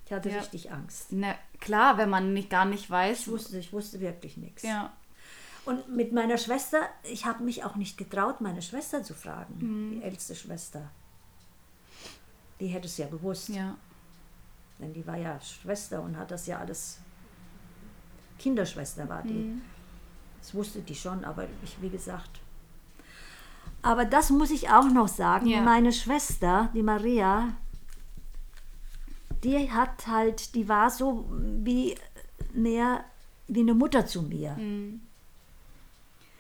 [0.08, 0.38] Ich hatte Ja.
[0.40, 1.08] richtig Angst.
[1.12, 3.22] Na, klar, wenn man nicht gar nicht weiß.
[3.22, 4.64] Ich wusste, ich wusste wirklich nichts.
[4.64, 4.92] Ja.
[5.66, 9.92] Und mit meiner Schwester, ich habe mich auch nicht getraut, meine Schwester zu fragen, Mhm.
[9.92, 10.90] die älteste Schwester.
[12.60, 13.76] Die hätte es ja gewusst, Ja.
[14.80, 17.00] denn die war ja Schwester und hat das ja alles.
[18.40, 19.34] Kinderschwester war die.
[19.34, 19.62] Mhm.
[20.40, 22.30] Das wusste die schon, aber ich, wie gesagt.
[23.82, 25.48] Aber das muss ich auch noch sagen.
[25.48, 25.62] Ja.
[25.62, 27.50] Meine Schwester, die Maria,
[29.44, 31.26] die hat halt, die war so
[31.64, 31.96] wie
[32.54, 33.04] mehr
[33.48, 34.52] wie eine Mutter zu mir.
[34.52, 35.02] Mhm.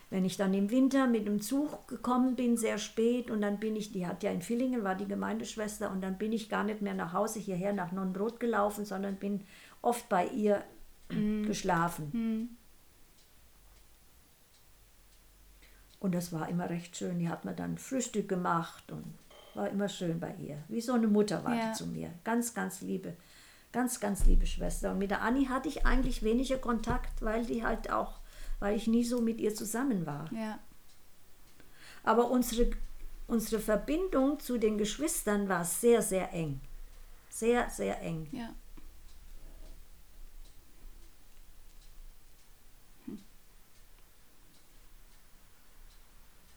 [0.09, 3.75] Wenn ich dann im Winter mit dem Zug gekommen bin, sehr spät, und dann bin
[3.75, 6.81] ich, die hat ja in Villingen, war die Gemeindeschwester, und dann bin ich gar nicht
[6.81, 9.41] mehr nach Hause hierher nach Nonnenbrot gelaufen, sondern bin
[9.81, 10.63] oft bei ihr
[11.09, 12.57] geschlafen.
[15.99, 17.19] Und das war immer recht schön.
[17.19, 19.03] Die hat mir dann Frühstück gemacht und
[19.53, 20.63] war immer schön bei ihr.
[20.67, 21.69] Wie so eine Mutter war Ja.
[21.69, 22.11] die zu mir.
[22.23, 23.15] Ganz, ganz liebe,
[23.71, 24.91] ganz, ganz liebe Schwester.
[24.91, 28.19] Und mit der Anni hatte ich eigentlich weniger Kontakt, weil die halt auch,
[28.59, 30.31] weil ich nie so mit ihr zusammen war.
[30.33, 30.59] Ja.
[32.03, 32.69] Aber unsere,
[33.27, 36.59] unsere Verbindung zu den Geschwistern war sehr, sehr eng.
[37.29, 38.27] Sehr, sehr eng.
[38.31, 38.53] Ja.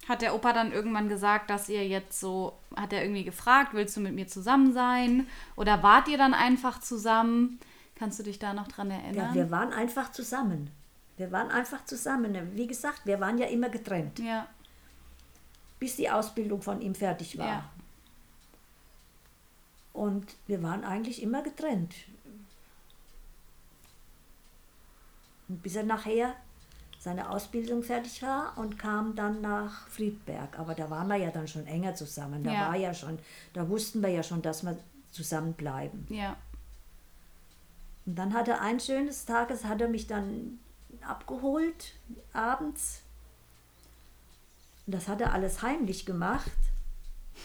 [0.08, 3.94] Hat der Opa dann irgendwann gesagt, dass ihr jetzt so, hat er irgendwie gefragt, willst
[3.96, 5.26] du mit mir zusammen sein?
[5.54, 7.60] Oder wart ihr dann einfach zusammen?
[7.94, 9.34] Kannst du dich da noch dran Ja, erinnern?
[9.34, 10.70] wir waren einfach zusammen.
[11.18, 12.34] Wir waren einfach zusammen.
[12.54, 14.46] Wie gesagt, wir waren ja immer getrennt, ja.
[15.78, 17.46] bis die Ausbildung von ihm fertig war.
[17.46, 17.70] Ja.
[19.92, 21.94] Und wir waren eigentlich immer getrennt.
[25.48, 26.34] Und bis er nachher
[27.00, 30.58] seine Ausbildung fertig war und kam dann nach Friedberg.
[30.58, 32.42] Aber da waren wir ja dann schon enger zusammen.
[32.42, 32.68] Da Ja.
[32.68, 33.18] war ja schon,
[33.52, 34.76] da wussten wir ja schon, dass wir
[35.12, 36.06] zusammenbleiben.
[36.10, 36.36] Ja.
[38.04, 40.58] Und dann hat er ein schönes Tages, hat er mich dann
[41.06, 41.92] abgeholt,
[42.32, 43.02] abends.
[44.86, 46.50] Und das hat er alles heimlich gemacht.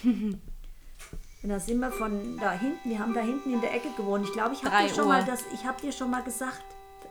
[0.03, 4.25] Und da sind wir von da hinten, wir haben da hinten in der Ecke gewohnt.
[4.25, 5.09] Ich glaube, ich habe dir schon Uhr.
[5.09, 6.63] mal das, ich habe dir schon mal gesagt,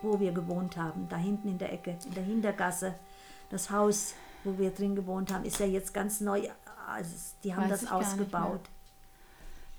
[0.02, 1.08] wo wir gewohnt haben.
[1.08, 2.94] Da hinten in der Ecke, in der Hintergasse.
[3.50, 6.48] Das Haus, wo wir drin gewohnt haben, ist ja jetzt ganz neu.
[6.88, 7.10] Also,
[7.44, 8.60] die haben Weiß das ausgebaut.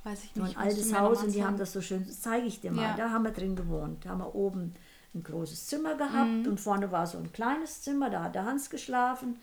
[0.04, 0.58] Weiß ich So nicht.
[0.58, 2.72] ein musst du altes Haus und die haben das so schön, das zeige ich dir
[2.72, 2.82] mal.
[2.82, 2.96] Ja.
[2.98, 4.06] Da haben wir drin gewohnt.
[4.06, 4.74] Da haben wir oben
[5.16, 6.48] ein großes Zimmer gehabt Mhm.
[6.48, 9.38] und vorne war so ein kleines Zimmer, da hat der Hans geschlafen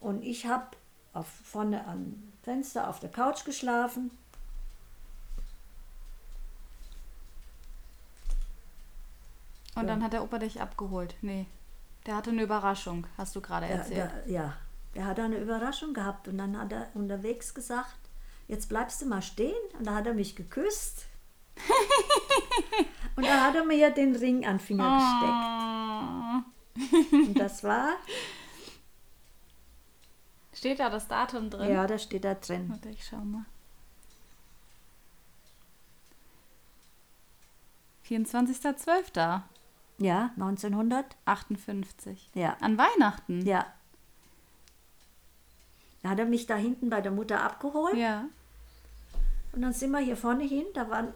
[0.00, 0.64] und ich habe
[1.12, 4.10] auf, vorne am Fenster auf der Couch geschlafen.
[9.78, 9.94] Und ja.
[9.94, 11.14] dann hat der Opa dich abgeholt.
[11.22, 11.46] Nee,
[12.06, 13.98] der hatte eine Überraschung, hast du gerade erzählt.
[13.98, 14.54] Ja, der, ja,
[14.94, 17.96] er hat eine Überraschung gehabt und dann hat er unterwegs gesagt,
[18.48, 19.54] jetzt bleibst du mal stehen.
[19.78, 21.06] Und da hat er mich geküsst.
[23.16, 26.42] und da hat er mir ja den Ring an den Finger ah.
[26.74, 27.12] gesteckt.
[27.12, 27.90] Und das war...
[30.52, 31.70] Steht da das Datum drin?
[31.70, 32.68] Ja, da steht da drin.
[32.70, 33.44] Warte, ich schau mal.
[38.08, 39.42] 24.12.
[39.98, 41.16] Ja, 1900?
[41.24, 42.30] 58.
[42.34, 42.56] Ja.
[42.60, 43.44] An Weihnachten.
[43.44, 43.66] Ja.
[46.02, 47.96] Da hat er mich da hinten bei der Mutter abgeholt.
[47.96, 48.26] Ja.
[49.52, 51.08] Und dann sind wir hier vorne hin, da war,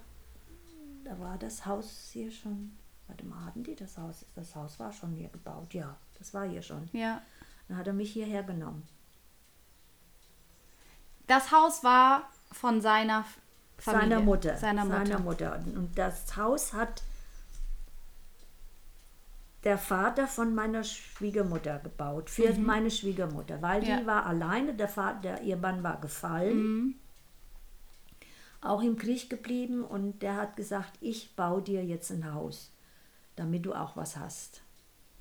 [1.05, 2.77] da war das Haus hier schon.
[3.07, 4.25] Warte mal, hatten die das Haus?
[4.35, 5.97] Das Haus war schon hier gebaut, ja.
[6.19, 6.89] Das war hier schon.
[6.93, 7.23] Ja.
[7.69, 8.87] Dann hat er mich hierher genommen.
[11.27, 13.25] Das Haus war von seiner
[13.79, 14.09] Familie.
[14.09, 14.57] Seiner Mutter.
[14.57, 15.07] Seiner Mutter.
[15.07, 15.63] Seiner Mutter.
[15.77, 17.03] Und das Haus hat
[19.65, 23.87] der Vater von meiner Schwiegermutter gebaut, für meine Schwiegermutter, weil Mhm.
[23.89, 24.01] Ja.
[24.01, 26.95] die war alleine, der, Vater, der, ihr Mann war gefallen, Mhm.
[28.61, 32.73] auch im Krieg geblieben und der hat gesagt, ich baue dir jetzt ein Haus,
[33.37, 34.63] damit du auch was hast.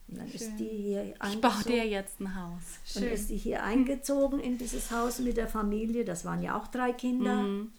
[0.07, 1.63] Und dann ist die hier Ich baue eingezogen.
[1.71, 2.95] dir jetzt ein Haus.
[2.95, 6.03] Und ist die hier eingezogen in dieses Haus mit der Familie.
[6.03, 7.35] Das waren ja auch drei Kinder.
[7.43, 7.71] Mhm.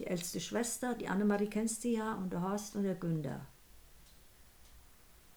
[0.00, 3.40] Die älteste Schwester, die Annemarie kennst du ja, und der Horst und der Günther.
[3.40, 3.46] Dann sind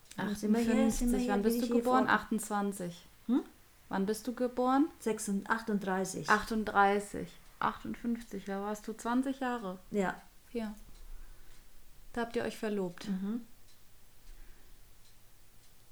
[0.08, 1.00] wir hier- 58.
[1.00, 2.06] sind wir hier- Wann bist du geboren?
[2.06, 3.08] vor- 28.
[3.28, 3.42] Hm?
[3.90, 4.88] Wann bist du geboren?
[5.00, 6.30] 36, 38.
[6.30, 7.28] 38.
[7.60, 8.46] 58.
[8.46, 9.80] Da warst du 20 Jahre.
[9.92, 10.16] Ja.
[10.54, 10.74] Ja.
[12.14, 13.08] Da habt ihr euch verlobt.
[13.10, 13.42] Mhm.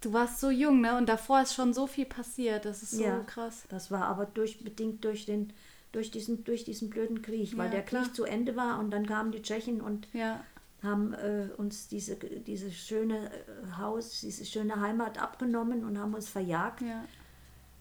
[0.01, 0.97] Du warst so jung, ne?
[0.97, 2.63] Und davor ist schon so viel passiert.
[2.65, 3.19] Das ist so ja.
[3.19, 3.63] krass.
[3.69, 5.51] Das war aber durch, bedingt durch, den,
[5.91, 8.13] durch, diesen, durch diesen blöden Krieg, weil Ja, der Krieg klar.
[8.13, 10.41] zu Ende war und dann kamen die Tschechen und Ja.
[10.83, 16.29] Haben äh, uns diese, diese schöne äh, Haus, diese schöne Heimat abgenommen und haben uns
[16.29, 16.81] verjagt.
[16.81, 17.03] Ja.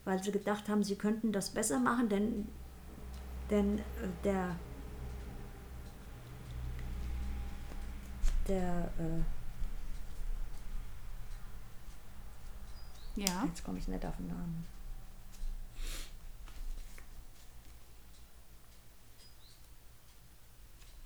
[0.05, 2.49] weil sie gedacht haben, sie könnten das besser machen, denn,
[3.51, 3.83] denn äh,
[4.25, 4.57] der,
[8.49, 9.23] der, äh,
[13.21, 13.45] Ja.
[13.47, 14.65] jetzt komme ich nicht auf den Namen.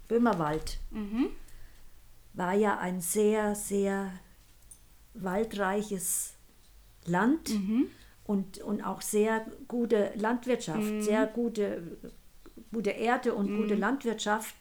[0.08, 1.30] Böhmerwald Mhm.
[2.34, 4.10] War ja ein sehr, sehr
[5.14, 6.34] waldreiches
[7.04, 7.86] Land Mhm.
[8.24, 11.02] und, und auch sehr gute Landwirtschaft, Mhm.
[11.02, 11.82] sehr gute,
[12.72, 14.54] gute Erde und gute Landwirtschaft.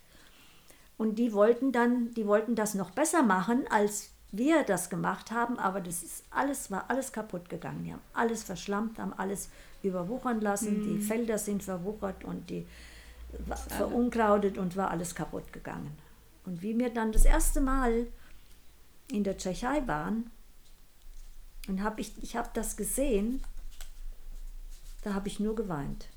[0.98, 5.58] Und die wollten dann, die wollten das noch besser machen, als wir das gemacht haben,
[5.60, 7.84] aber das ist alles, war alles kaputt gegangen.
[7.84, 9.50] Die haben alles verschlammt, haben alles
[9.84, 12.66] überwuchern lassen, die Felder sind verwuchert und die
[13.70, 15.92] verunkrautet und war alles kaputt gegangen.
[16.52, 18.08] Und wie wir dann das erste Mal
[19.10, 20.30] in der Tschechei waren,
[21.70, 23.42] und hab ich, ich habe das gesehen,
[25.02, 26.10] da habe ich nur geweint.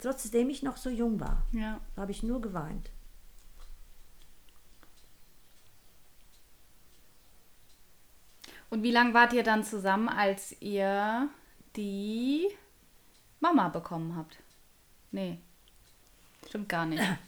[0.00, 1.82] Trotzdem ich noch so jung war, Ja.
[1.98, 2.88] habe ich nur geweint.
[8.70, 11.28] Und wie lange wart ihr dann zusammen, als ihr
[11.76, 12.48] die
[13.40, 14.38] Mama bekommen habt?
[15.10, 15.40] Nee.
[16.48, 17.02] Stimmt gar nicht.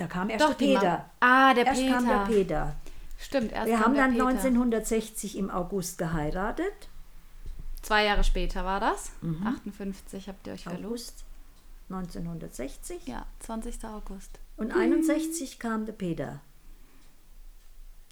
[0.00, 1.10] Da kam erst Doch, der Peter.
[1.20, 1.92] Ah, der erst Peter.
[1.94, 2.76] kam der Peter.
[3.18, 4.26] Stimmt, erst Wir kam haben der dann Peter.
[4.28, 6.88] 1960 im August geheiratet.
[7.82, 9.10] Zwei Jahre später war das.
[9.20, 9.46] Mhm.
[9.46, 10.86] 58 habt ihr euch verlobt.
[10.86, 11.24] August
[11.90, 13.08] 1960.
[13.08, 13.84] Ja, 20.
[13.84, 14.38] August.
[14.56, 16.40] Und 61 kam der Peter.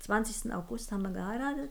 [0.03, 0.53] 20.
[0.53, 1.71] August haben wir geheiratet.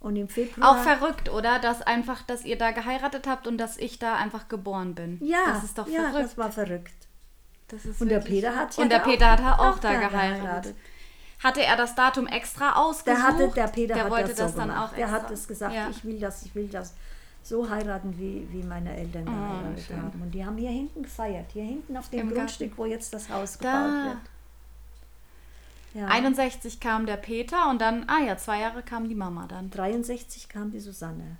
[0.00, 0.70] Und im Februar.
[0.72, 1.60] Auch verrückt, oder?
[1.60, 5.24] Dass einfach, dass ihr da geheiratet habt und dass ich da einfach geboren bin.
[5.24, 6.24] ja, Das ist doch ja, verrückt.
[6.24, 6.99] das war verrückt.
[7.70, 9.98] Das Und der Peter hat ja Und der da Peter hat auch- auch, da da
[10.08, 10.42] geheiratet.
[10.42, 10.76] geheiratet.
[11.42, 13.06] Hatte er das Datum extra ausgesucht?
[13.18, 14.90] Der hatte, der Peter der hat wollte das, das so dann gemacht.
[14.90, 15.22] auch Der extra.
[15.22, 15.88] hat es gesagt, Ja.
[15.88, 16.94] ich will das, ich will das
[17.42, 19.96] so heiraten, wie, wie meine Eltern geheiratet schön.
[20.02, 20.20] haben.
[20.20, 23.30] Und die haben hier hinten gefeiert, hier hinten auf dem Im Grundstück, wo jetzt das
[23.30, 23.72] Haus Da.
[23.86, 24.18] gebaut wird.
[25.94, 26.06] Ja.
[26.08, 29.70] 61 kam der Peter und dann, ah ja, zwei Jahre kam die Mama dann.
[29.70, 31.36] 63 kam die Susanne.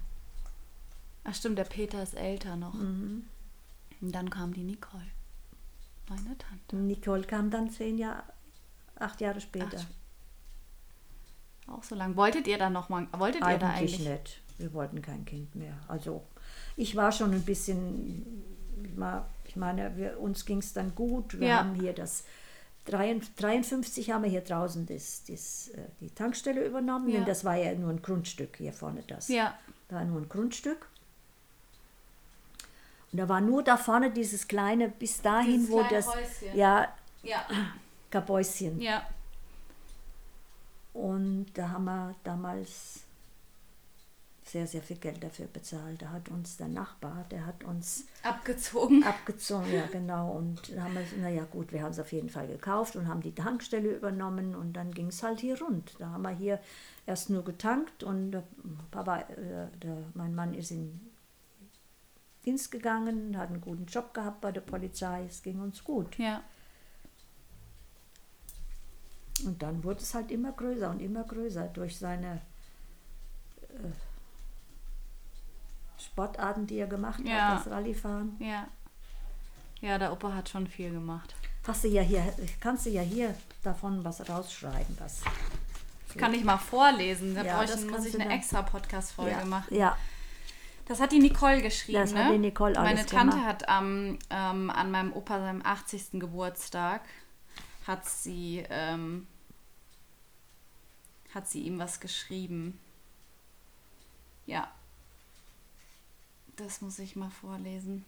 [1.24, 2.74] Ach stimmt, der Peter ist älter noch.
[2.74, 3.26] Mhm.
[4.01, 5.05] Und dann kam die Nicole,
[6.11, 6.76] meine Tante.
[6.76, 8.24] Nicole kam dann zehn Jahre,
[8.96, 9.78] acht Jahre später.
[11.66, 12.16] Auch so lang.
[12.16, 14.08] Wolltet ihr dann noch mal, wolltet ihr da eigentlich eigentlich?
[14.08, 14.40] nicht.
[14.58, 15.74] Wir wollten kein Kind mehr.
[15.88, 16.22] Also
[16.76, 18.44] ich war schon ein bisschen,
[19.44, 21.38] ich meine, wir, uns ging es dann gut.
[21.40, 21.58] Wir Ja.
[21.58, 22.24] haben hier das
[22.86, 27.16] 53 haben wir hier draußen das, das, äh, die Tankstelle übernommen, Ja.
[27.18, 29.28] denn das war ja nur ein Grundstück hier vorne das.
[29.28, 29.54] Ja,
[29.88, 30.88] Da war nur ein Grundstück.
[33.12, 36.56] Und da war nur da vorne dieses kleine, bis dahin, Dieses wo das, Häuschen.
[36.56, 36.88] ja,
[37.22, 37.44] ja,
[38.11, 38.80] Kabäuschen.
[38.80, 39.02] ja.
[40.92, 43.04] Und da haben wir damals
[44.44, 46.02] sehr, sehr viel Geld dafür bezahlt.
[46.02, 49.04] Da hat uns der Nachbar, der hat uns Abgezogen.
[49.04, 50.32] abgezogen, ja genau.
[50.32, 53.20] Und da haben wir, naja gut, wir haben es auf jeden Fall gekauft und haben
[53.20, 55.94] die Tankstelle übernommen und dann ging es halt hier rund.
[56.00, 56.58] Da haben wir hier
[57.06, 58.42] erst nur getankt und
[58.90, 61.00] Papa, äh, der, mein Mann ist in
[62.45, 66.16] Dienst gegangen, hat einen guten Job gehabt bei der Polizei, es ging uns gut.
[66.18, 66.43] Ja.
[69.45, 72.41] Und dann wurde es halt immer größer und immer größer durch seine
[73.68, 73.91] äh,
[75.99, 77.57] Sportarten, die er gemacht Ja.
[77.57, 78.36] hat, das Rallyefahren.
[78.38, 78.68] Ja.
[79.80, 81.34] Ja, der Opa hat schon viel gemacht.
[81.66, 82.22] Hast du ja hier,
[82.61, 85.22] kannst du ja hier davon was rausschreiben, was.
[86.09, 87.34] Das kann ich mal vorlesen.
[87.34, 89.74] Da Ja, ich, das muss ich eine extra Podcast-Folge ja, machen.
[89.74, 89.97] ja,
[90.91, 92.01] Das hat die Nicole geschrieben.
[92.01, 92.24] Das ne?
[92.24, 93.49] hat die Nicole alles Meine Tante gemacht.
[93.49, 96.18] hat am, ähm, an meinem Opa seinem 80.
[96.18, 97.03] Geburtstag
[97.86, 99.28] hat sie, ähm,
[101.32, 102.80] hat sie ihm was geschrieben.
[104.47, 104.68] Ja.
[106.57, 108.05] Das muss ich mal vorlesen.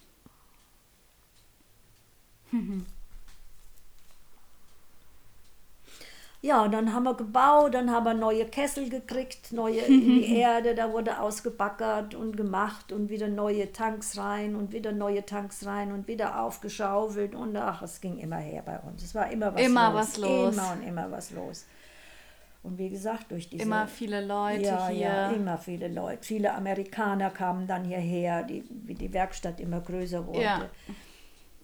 [6.45, 10.75] Ja, dann haben wir gebaut, dann haben wir neue Kessel gekriegt, neue in die Erde,
[10.75, 15.93] da wurde ausgebackert und gemacht und wieder neue Tanks rein und wieder neue Tanks rein
[15.93, 19.05] und wieder aufgeschaufelt und ach, es ging immer her bei uns.
[19.05, 20.01] Es war immer was Immer los.
[20.01, 20.55] was los.
[20.55, 21.65] Immer und immer was los.
[22.65, 23.63] Und wie gesagt, durch diese...
[23.63, 25.01] Immer viele Leute ja, hier.
[25.01, 26.23] ja, immer viele Leute.
[26.23, 30.43] Viele Amerikaner kamen dann hierher, die, wie die Werkstatt immer größer wurde.
[30.43, 30.69] Ja.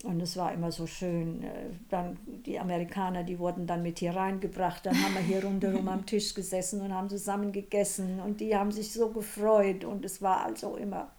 [0.04, 1.42] Und es war immer so schön.
[1.42, 1.48] äh,
[1.88, 4.86] Dann die Amerikaner, die wurden dann mit hier reingebracht.
[4.86, 8.20] Dann haben wir hier rundherum am Tisch gesessen und haben zusammen gegessen.
[8.20, 9.84] Und die haben sich so gefreut.
[9.84, 11.10] Und es war also immer,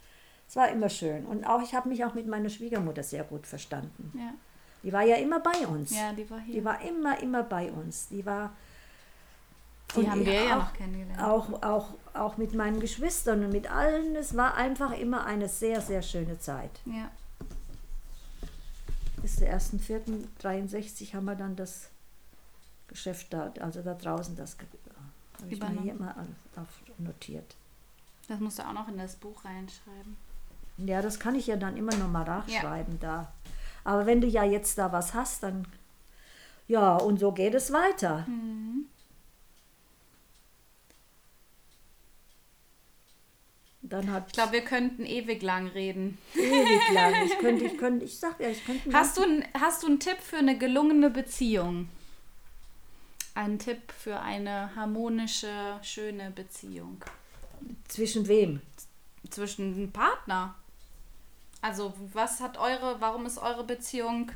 [0.48, 1.26] es war immer schön.
[1.26, 4.12] Und auch ich habe mich auch mit meiner Schwiegermutter sehr gut verstanden.
[4.16, 4.34] Ja.
[4.84, 5.94] Die war ja immer bei uns.
[5.96, 6.54] ja, die war hier.
[6.56, 8.08] Die war immer, immer bei uns.
[8.08, 8.52] Die war.
[9.98, 11.22] Die haben wir ja auch- noch kennengelernt.
[11.22, 14.16] Auch, auch, auch mit meinen Geschwistern und mit allen.
[14.16, 16.70] Es war einfach immer eine sehr, sehr schöne Zeit.
[16.86, 17.10] Ja.
[19.22, 21.89] Bis der 1.4.63 haben wir dann das
[22.88, 24.67] Geschäft da, also da draußen, das ge-
[25.39, 25.84] habe ich Übernommen.
[25.84, 26.13] hier mal
[26.97, 27.55] notiert.
[28.28, 30.15] Das musst du auch noch in das Buch reinschreiben.
[30.78, 33.32] Ja, das kann ich ja dann immer noch mal nachschreiben da.
[33.84, 35.65] Aber wenn du ja jetzt da was hast, dann
[36.67, 38.26] ja, und so geht es weiter.
[43.90, 46.18] Dann hat Ich glaube, wir könnten ewig lang reden.
[46.36, 47.14] ewig lang.
[47.26, 48.94] Ich könnte, ich könnte, ich sag ja, ich könnte.
[48.94, 51.90] Hast du, n- hast du einen Tipp für eine gelungene Beziehung?
[53.36, 57.04] Einen Tipp für eine harmonische, schöne Beziehung
[57.88, 58.62] zwischen wem?
[59.30, 60.56] zwischen einem Partner?
[61.62, 64.32] Also, was hat eure, warum ist eure Beziehung,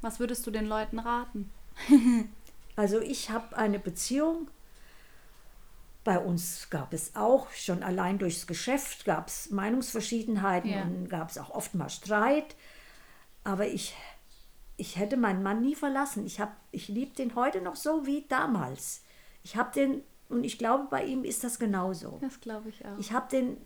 [0.00, 1.50] was würdest du den Leuten raten?
[2.76, 4.48] Also ich habe eine Beziehung.
[6.02, 10.82] Bei uns gab es auch schon allein durchs Geschäft gab es Meinungsverschiedenheiten Ja.
[10.82, 12.56] und gab es auch oft mal Streit.
[13.44, 13.94] Aber ich,
[14.78, 16.24] ich hätte meinen Mann nie verlassen.
[16.26, 19.02] Ich, hab- ich liebe den heute noch so wie damals.
[19.42, 22.18] Ich habe den, und ich glaube, bei ihm ist das genauso.
[22.22, 22.98] Das glaube ich auch.
[22.98, 23.56] Ich habe den,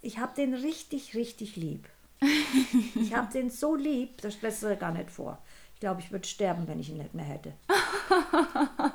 [0.00, 1.88] ich habe den richtig, richtig lieb.
[2.94, 5.38] ich habe den so lieb, das stellst du dir gar nicht vor.
[5.74, 7.52] Ich glaube, ich würde sterben, wenn ich ihn nicht mehr hätte.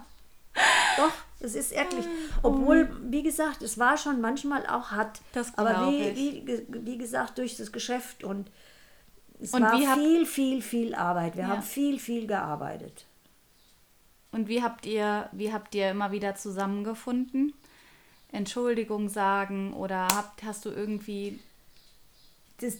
[0.97, 2.05] Doch, es ist ehrlich.
[2.43, 5.21] Obwohl, wie gesagt, es war schon manchmal auch hart.
[5.33, 6.15] Das aber wie, ich.
[6.47, 8.49] wie, wie gesagt, durch das Geschäft und
[9.39, 11.35] es Und war viel, viel, viel Arbeit.
[11.35, 11.49] Wir Ja.
[11.49, 13.05] haben viel, viel gearbeitet.
[14.31, 17.53] Und wie habt ihr, wie habt ihr immer wieder zusammengefunden?
[18.31, 21.39] Entschuldigung sagen oder habt, hast du irgendwie
[22.57, 22.77] das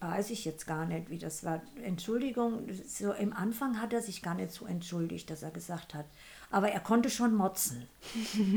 [0.00, 1.62] weiß ich jetzt gar nicht, wie das war.
[1.82, 6.06] Entschuldigung, so im Anfang hat er sich gar nicht so entschuldigt, dass er gesagt hat.
[6.50, 7.86] Aber er konnte schon motzen.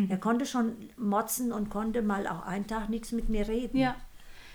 [0.09, 3.77] er konnte schon motzen und konnte mal auch einen Tag nichts mit mir reden.
[3.77, 3.95] Ja.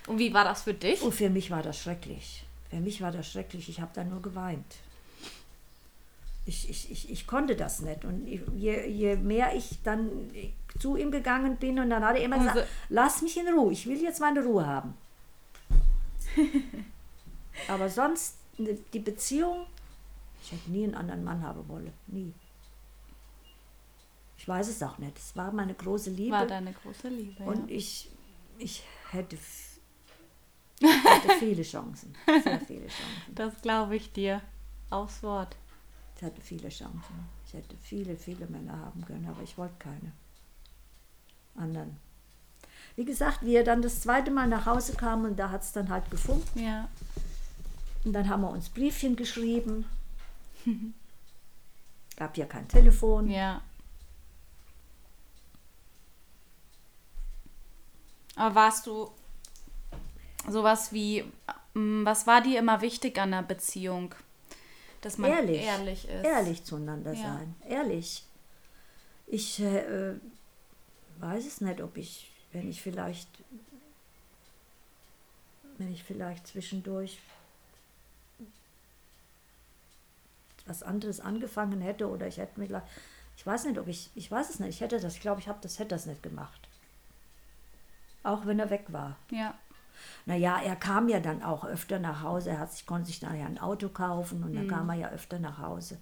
[0.06, 1.02] Und wie war das für dich?
[1.02, 2.44] Und für mich war das schrecklich.
[2.70, 3.68] Für mich war das schrecklich.
[3.68, 4.64] Ich habe da nur geweint.
[6.46, 8.04] Ich, ich, ich, ich konnte das nicht.
[8.04, 10.30] Und je, je mehr ich dann
[10.78, 13.72] zu ihm gegangen bin, und dann hat er immer Also- gesagt, lass mich in Ruhe,
[13.72, 14.94] ich will jetzt meine Ruhe haben.
[17.68, 19.66] Aber sonst, die Beziehung,
[20.42, 21.92] ich hätte nie einen anderen Mann haben wollen.
[22.08, 22.32] Nie.
[24.44, 25.18] Ich weiß es auch nicht.
[25.18, 26.36] Es war meine große Liebe.
[26.36, 27.42] War deine große Liebe.
[27.44, 27.76] Und ja.
[27.76, 28.10] ich,
[28.58, 29.38] ich hätte,
[30.82, 32.14] hätte viele Chancen.
[32.26, 33.24] Sehr viele Chancen.
[33.34, 34.42] Das glaube ich dir.
[34.90, 35.56] Aufs Wort.
[36.18, 37.26] Ich hatte viele Chancen.
[37.46, 40.12] Ich hätte viele, viele Männer haben können, aber ich wollte keine
[41.56, 41.96] anderen.
[42.96, 45.72] Wie gesagt, wie er dann das zweite Mal nach Hause kam und da hat es
[45.72, 46.54] dann halt gefunkt.
[46.54, 46.90] Ja.
[48.04, 49.86] Und dann haben wir uns Briefchen geschrieben.
[52.18, 53.30] Gab ja kein Telefon.
[53.30, 53.62] Ja.
[58.36, 59.10] Aber warst du
[60.48, 61.24] sowas wie,
[61.74, 64.14] ähm, was war dir immer wichtig an einer Beziehung?
[65.00, 66.24] Dass man ehrlich, ehrlich ist.
[66.24, 67.22] Ehrlich zueinander Ja.
[67.22, 67.54] sein.
[67.68, 68.24] Ehrlich.
[69.26, 70.14] Ich äh,
[71.18, 73.28] weiß es nicht, ob ich, wenn ich vielleicht,
[75.78, 77.18] wenn ich vielleicht zwischendurch
[80.66, 82.82] was anderes angefangen hätte oder ich hätte mir gleich,
[83.36, 85.48] ich weiß nicht, ob ich, ich weiß es nicht, ich hätte das, ich glaube, ich
[85.48, 86.63] habe das, hätte das nicht gemacht.
[88.24, 89.16] Auch wenn er weg war.
[89.30, 89.54] Ja.
[90.26, 92.50] Naja, er kam ja dann auch öfter nach Hause.
[92.50, 95.38] Er hat sich, konnte sich ja ein Auto kaufen und dann kam er ja öfter
[95.38, 95.98] nach Hause.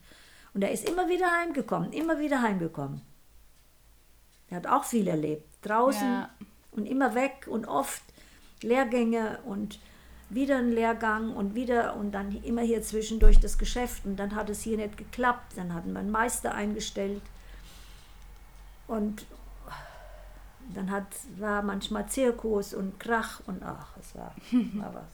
[0.55, 3.03] Und er ist immer wieder heimgekommen, immer wieder heimgekommen.
[4.49, 5.47] Er hat auch viel erlebt.
[5.63, 6.31] Draußen Ja.
[6.73, 8.03] und immer weg und oft
[8.63, 9.79] Lehrgänge und
[10.31, 14.05] wieder ein Lehrgang und wieder und dann immer hier zwischendurch das Geschäft.
[14.05, 15.55] Und dann hat es hier nicht geklappt.
[15.57, 17.23] Dann hatten wir einen Meister eingestellt.
[18.87, 19.27] Und
[20.75, 21.07] dann hat,
[21.39, 24.35] war manchmal Zirkus und Krach und ach, es war,
[24.85, 25.05] aber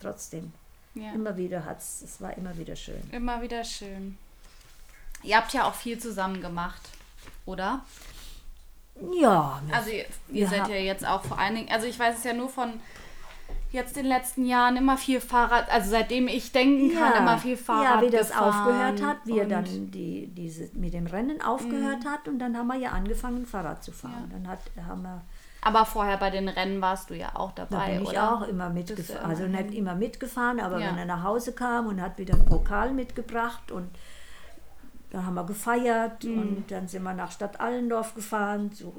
[0.00, 0.52] trotzdem,
[0.94, 1.12] ja.
[1.12, 3.02] immer wieder hat es, es war immer wieder schön.
[3.12, 4.18] Immer wieder schön.
[5.22, 6.82] Ihr habt ja auch viel zusammen gemacht,
[7.44, 7.84] oder?
[9.20, 12.24] Ja, Also ihr, ihr seid ja jetzt auch vor allen Dingen, also ich weiß es
[12.24, 12.80] ja nur von
[13.70, 18.00] jetzt den letzten Jahren immer viel Fahrrad, also seitdem ich denken kann, immer viel Fahrrad
[18.00, 22.28] Ja, wie das aufgehört hat, wie er dann die, diese, mit dem Rennen aufgehört hat
[22.28, 24.30] und dann haben wir ja angefangen, Fahrrad zu fahren.
[24.32, 25.20] Dann hat, haben wir,
[25.60, 28.32] Aber vorher bei den Rennen warst du ja auch da dabei, bin ich oder?
[28.36, 29.28] auch immer mitgefahren.
[29.30, 30.88] Also nicht immer mitgefahren, aber Ja.
[30.90, 33.88] wenn er nach Hause kam und hat wieder einen Pokal mitgebracht und
[35.10, 36.38] dann haben wir gefeiert Mhm.
[36.38, 38.94] und dann sind wir nach Stadt Allendorf gefahren zu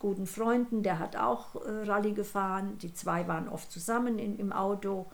[0.00, 2.76] guten Freunden, der hat auch äh, Rallye gefahren.
[2.78, 5.06] Die zwei waren oft zusammen in, im Auto.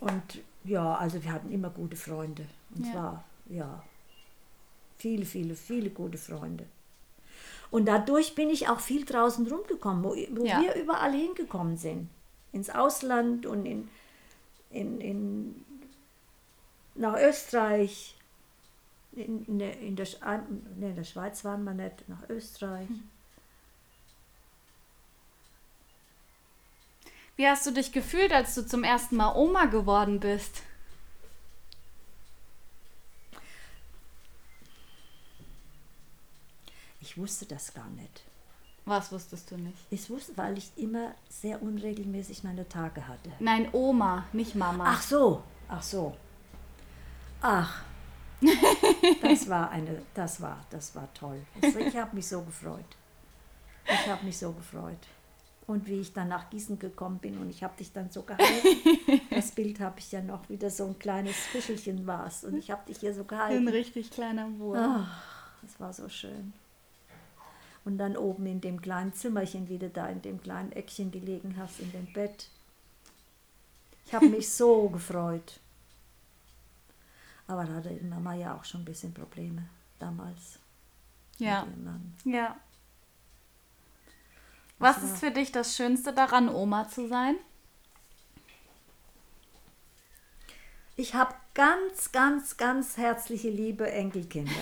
[0.00, 2.46] Und ja, also wir hatten immer gute Freunde.
[2.74, 2.92] Und Ja.
[2.92, 3.82] zwar, ja,
[4.98, 6.66] viele, viele, viele gute Freunde.
[7.70, 10.60] Und dadurch bin ich auch viel draußen rumgekommen, wo, wo Ja.
[10.60, 12.08] wir überall hingekommen sind.
[12.52, 13.88] Ins Ausland und in,
[14.70, 15.64] in, in,
[16.94, 18.16] nach Österreich.
[19.16, 20.40] In, in, der, in, der, ah,
[20.76, 22.88] nee, in der Schweiz waren wir nicht, nach Österreich.
[27.36, 30.62] Wie hast du dich gefühlt, als du zum ersten Mal Oma geworden bist?
[37.00, 38.22] Ich wusste das gar nicht.
[38.86, 39.78] Was wusstest du nicht?
[39.90, 43.32] Ich wusste, weil ich immer sehr unregelmäßig meine Tage hatte.
[43.38, 44.84] Nein, Oma, nicht Mama.
[44.86, 46.16] Ach so, ach so.
[47.40, 47.82] Ach.
[49.22, 51.40] Das war eine, das war, das war toll.
[51.62, 52.84] Also ich habe mich so gefreut.
[53.86, 54.98] Ich habe mich so gefreut.
[55.66, 59.20] Und wie ich dann nach Gießen gekommen bin und ich habe dich dann so gehalten.
[59.30, 62.82] Das Bild habe ich ja noch wieder so ein kleines Fischelchen warst und ich habe
[62.86, 63.68] dich hier so ein gehalten.
[63.68, 64.78] richtig kleiner Wurm.
[64.78, 65.22] Ach,
[65.62, 66.52] das war so schön.
[67.84, 71.56] Und dann oben in dem kleinen Zimmerchen, wie du da in dem kleinen Eckchen gelegen
[71.58, 72.48] hast, in dem Bett.
[74.06, 75.60] Ich habe mich so gefreut.
[77.46, 79.68] Aber da hatte die Mama ja auch schon ein bisschen Probleme
[79.98, 80.58] damals.
[81.38, 81.66] Ja.
[82.24, 82.56] Ja.
[84.78, 87.36] Was ist für dich das Schönste daran, Oma zu sein?
[90.96, 94.52] Ich habe ganz, ganz, ganz herzliche liebe Enkelkinder.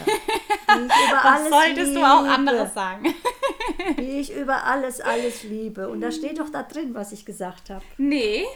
[0.74, 3.14] Die ich über alles Solltest liebe, du auch anderes sagen?
[3.98, 5.88] Die ich über alles, alles liebe.
[5.88, 7.84] Und da steht doch da drin, was ich gesagt habe.
[7.98, 8.46] nee.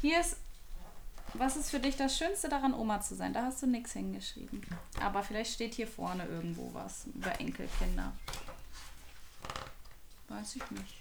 [0.00, 0.36] Hier ist.
[1.38, 3.32] Was ist für dich das Schönste daran, Oma zu sein?
[3.32, 4.62] Da hast du nichts hingeschrieben.
[5.00, 8.12] Aber vielleicht steht hier vorne irgendwo was über Enkelkinder.
[10.28, 10.94] Weiß ich nicht.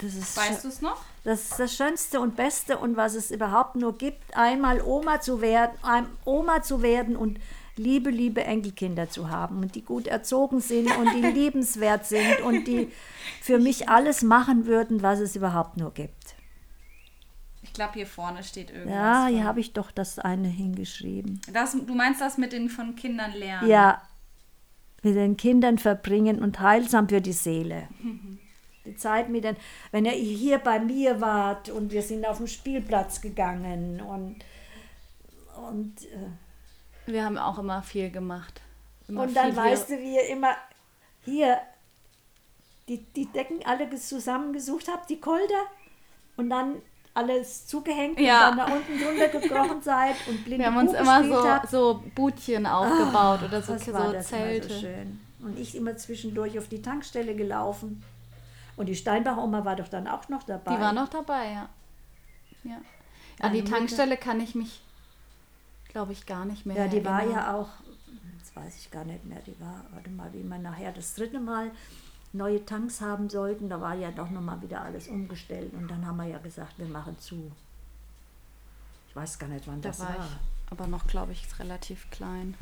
[0.00, 1.00] Das ist Weißt du es noch?
[1.22, 5.40] Das ist das Schönste und Beste und was es überhaupt nur gibt, einmal Oma zu
[5.40, 5.78] werden,
[6.24, 7.38] Oma zu werden und
[7.76, 12.66] liebe, liebe Enkelkinder zu haben und die gut erzogen sind und die liebenswert sind und
[12.66, 12.90] die
[13.40, 16.33] für mich alles machen würden, was es überhaupt nur gibt.
[17.74, 18.94] Ich glaube, hier vorne steht irgendwas.
[18.94, 21.40] Ja, hier habe ich doch das eine hingeschrieben.
[21.52, 23.68] das, du meinst das mit den von Kindern lernen?
[23.68, 24.00] Ja,
[25.02, 27.88] mit den Kindern verbringen und heilsam für die Seele.
[28.86, 29.56] Die Zeit mit den,
[29.90, 34.36] wenn ihr hier bei mir wart und wir sind auf den Spielplatz gegangen und,
[35.68, 38.60] und, äh, Wir haben auch immer viel gemacht.
[39.08, 40.52] Immer und dann viel weißt du, wie ihr immer
[41.24, 41.58] hier
[42.88, 45.64] die, die Decken alle ges- zusammengesucht habt, die Kolder,
[46.36, 46.76] und dann
[47.14, 48.50] alles zugehängt Ja.
[48.50, 51.48] und dann da unten drunter gekrochen seid und blinde Wir haben uns Kuh immer so,
[51.48, 51.70] habt.
[51.70, 54.68] so Butchen aufgebaut oder so, Das so war das Zelte.
[54.68, 55.20] so schön.
[55.40, 58.02] Und ich immer zwischendurch auf die Tankstelle gelaufen.
[58.76, 60.74] Und die Steinbach-Oma war doch dann auch noch dabei.
[60.74, 61.68] Die war noch dabei, ja.
[62.64, 62.76] Ja.
[63.40, 64.80] An die Tankstelle kann ich mich,
[65.88, 67.36] glaube ich, gar nicht mehr Ja, die war erinnern.
[67.36, 67.68] ja auch,
[68.40, 71.38] das weiß ich gar nicht mehr, die war, warte mal, wie wir nachher das dritte
[71.38, 71.70] Mal
[72.34, 73.68] neue Tanks haben sollten.
[73.68, 76.86] Da war ja doch nochmal wieder alles umgestellt und dann haben wir ja gesagt, wir
[76.86, 77.50] machen zu.
[79.08, 80.18] Ich weiß gar nicht, wann da das war.
[80.18, 80.28] war.
[80.70, 82.54] aber noch, glaube ich, relativ klein.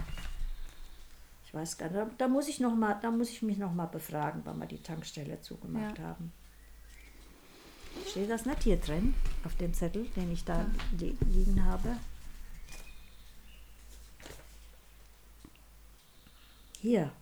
[1.46, 1.96] Ich weiß gar nicht.
[1.96, 4.82] Da, da muss ich noch mal, da muss ich mich nochmal befragen, wann wir die
[4.82, 6.04] Tankstelle zugemacht ja.
[6.04, 6.32] haben.
[8.08, 10.66] Steht das nicht hier drin auf dem Zettel, den ich da
[10.98, 11.10] ja.
[11.30, 11.96] liegen habe?
[16.80, 17.12] Hier.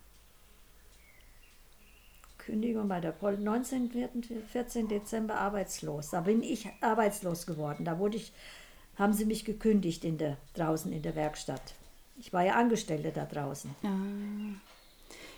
[2.51, 3.89] Kündigung bei der Pol 19.
[4.51, 4.89] 14.
[4.89, 6.09] Dezember arbeitslos.
[6.09, 7.85] Da bin ich arbeitslos geworden.
[7.85, 8.33] Da wurde ich,
[8.97, 11.75] haben sie mich gekündigt in der, draußen in der Werkstatt.
[12.19, 13.73] Ich war ja Angestellte da draußen.
[13.81, 13.97] Ja.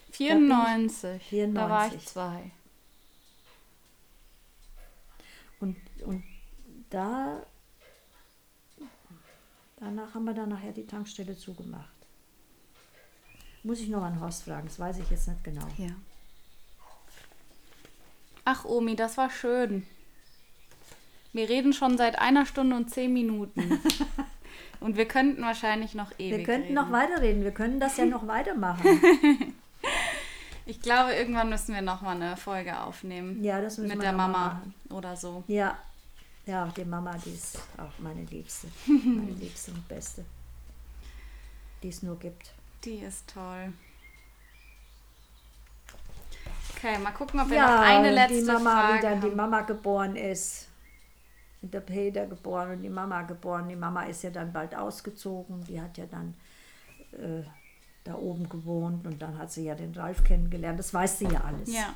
[0.09, 1.21] 94.
[1.21, 1.53] 94.
[1.53, 2.51] Da war ich zwei.
[5.59, 6.23] Und, und
[6.89, 7.45] da,
[9.77, 11.93] danach haben wir dann nachher die Tankstelle zugemacht.
[13.61, 15.67] Muss ich noch an Horst fragen, das weiß ich jetzt nicht genau.
[15.77, 15.91] Ja.
[18.45, 19.85] Ach, Omi, das war schön.
[21.31, 23.79] Wir reden schon seit einer Stunde und zehn Minuten.
[24.79, 26.75] und wir könnten wahrscheinlich noch ewig Wir könnten reden.
[26.75, 29.53] noch weiterreden, wir können das ja noch weitermachen.
[30.65, 33.43] Ich glaube, irgendwann müssen wir noch mal eine Folge aufnehmen.
[33.43, 34.73] Ja, das müssen Mit wir der Mama machen.
[34.91, 35.43] oder so.
[35.49, 35.77] Ja,
[36.45, 38.67] ja, die Mama, die ist auch meine Liebste.
[38.87, 40.23] Meine Liebste und Beste.
[41.83, 42.53] Die es nur gibt.
[42.85, 43.73] Die ist toll.
[46.83, 49.27] Okay, mal gucken, ob wir ja, noch eine letzte die Mama, Frage wie dann die
[49.27, 49.35] haben.
[49.37, 50.67] Mama geboren ist.
[51.61, 53.69] Und der Peter geboren und die Mama geboren.
[53.69, 55.63] Die Mama ist ja dann bald ausgezogen.
[55.63, 56.33] Die hat ja dann
[57.13, 57.43] äh,
[58.03, 60.77] da oben gewohnt und dann hat sie ja den Ralf kennengelernt.
[60.77, 61.73] Das weiß sie ja alles.
[61.73, 61.93] Ja.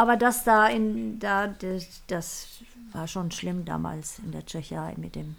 [0.00, 2.46] Aber das da in da das, das
[2.92, 5.36] war schon schlimm damals in der Tschechei mit dem.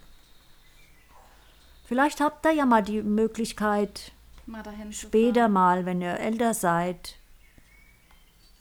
[1.85, 4.11] Vielleicht habt ihr ja mal die Möglichkeit,
[4.45, 7.15] Mal später mal, wenn ihr älter seid,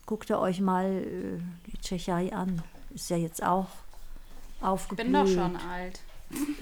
[0.06, 2.62] guckt ihr euch mal äh, die Tschechei an.
[2.94, 3.68] Ist ja jetzt auch
[4.56, 5.06] Ich aufgeblüht.
[5.06, 6.01] bin doch schon alt.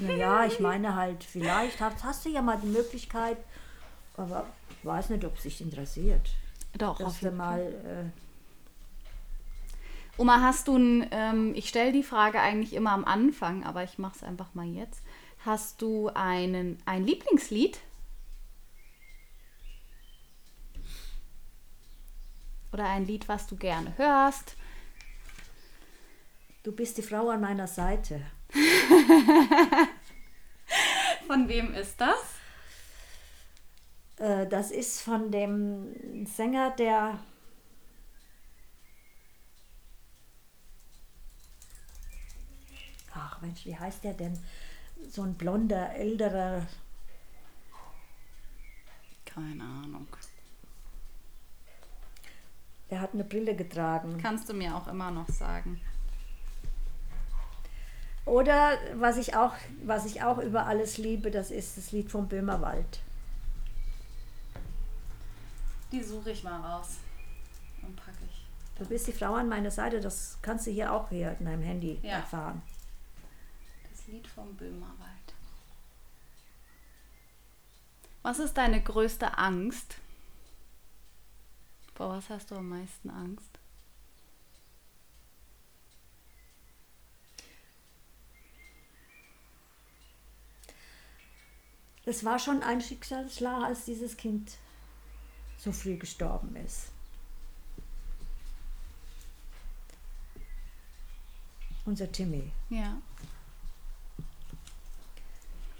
[0.00, 3.36] Naja, ich meine halt, vielleicht hast, hast du ja mal die Möglichkeit,
[4.16, 6.28] aber ich weiß nicht, ob es dich interessiert.
[6.76, 7.70] Doch, Dass auf jeden Fall.
[7.84, 8.10] mal.
[8.16, 8.27] Äh,
[10.18, 13.98] Oma, hast du ein, ähm, ich stelle die Frage eigentlich immer am Anfang, aber ich
[13.98, 15.02] mache es einfach mal jetzt.
[15.46, 17.78] Hast du einen, ein Lieblingslied?
[22.72, 24.56] Oder ein Lied, was du gerne hörst?
[26.68, 28.20] du bist die Frau an meiner Seite.
[31.26, 32.18] Von wem ist das?
[34.18, 37.18] Äh, das ist von dem Sänger, der.
[43.20, 44.38] Ach Mensch, wie heißt der denn?
[45.10, 46.66] So ein blonder, älterer.
[49.24, 50.06] Keine Ahnung.
[52.90, 54.18] Der hat eine Brille getragen.
[54.22, 55.80] Kannst du mir auch immer noch sagen.
[58.24, 59.54] Oder was ich auch,
[59.84, 63.00] was ich auch über alles liebe, das ist das Lied vom Böhmerwald.
[65.92, 66.98] Die suche ich mal raus
[67.82, 68.44] und packe ich.
[68.78, 71.62] Du bist die Frau an meiner Seite, das kannst du hier auch hier in deinem
[71.62, 72.16] Handy Ja.
[72.18, 72.60] erfahren.
[74.08, 75.34] Lied vom Böhmerwald.
[78.22, 79.96] Was ist deine größte Angst?
[81.94, 83.58] Vor was hast du am meisten Angst?
[92.06, 94.56] Das war schon ein Schicksalsschlag, als dieses Kind
[95.58, 96.86] so früh gestorben ist.
[101.84, 102.50] Unser Timmy.
[102.70, 102.96] Ja.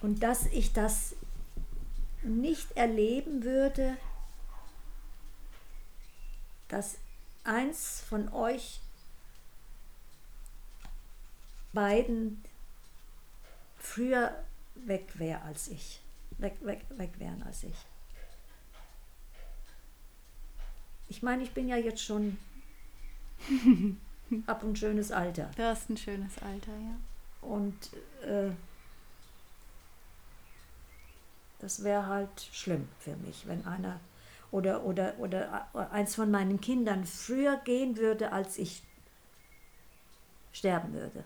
[0.00, 1.16] Und dass ich das
[2.22, 3.96] nicht erleben würde,
[6.68, 6.98] dass
[7.44, 8.80] eins von euch
[11.72, 12.44] beiden
[13.78, 14.44] früher
[14.74, 16.00] weg wäre als ich.
[16.38, 17.74] Weg, weg, weg wären als ich.
[21.08, 22.38] Ich meine, ich bin ja jetzt schon
[24.46, 25.50] ab ein schönes Alter.
[25.56, 26.96] Du hast ein schönes Alter, ja.
[27.40, 27.74] Und
[28.22, 28.50] äh,
[31.58, 34.00] das wäre halt schlimm für mich, wenn einer
[34.50, 38.82] oder, oder, oder eins von meinen Kindern früher gehen würde, als ich
[40.52, 41.24] sterben würde.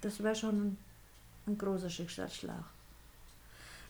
[0.00, 0.76] Das wäre schon
[1.46, 2.64] ein großer Schicksalsschlag.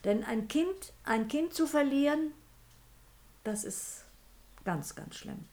[0.03, 2.31] Denn ein Kind, ein Kind zu verlieren,
[3.43, 4.05] das ist
[4.63, 5.45] ganz, ganz schlimm.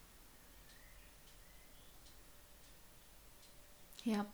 [4.05, 4.27] Ja.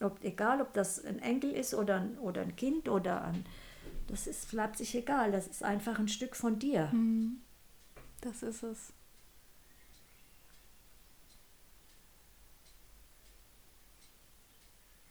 [0.00, 3.44] Ob, egal, ob das ein Enkel ist oder ein, oder ein Kind oder ein.
[4.06, 5.32] Das ist, bleibt sich egal.
[5.32, 6.92] Das ist einfach ein Stück von dir.
[8.20, 8.92] Das ist es.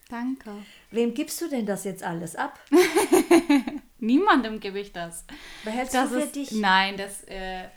[0.10, 0.52] Danke.
[0.92, 2.58] Wem gibst du denn das jetzt alles ab?
[4.00, 5.26] Niemandem gebe ich das.
[5.66, 6.52] Behältst das du für ist, dich?
[6.54, 7.68] Nein, das, äh,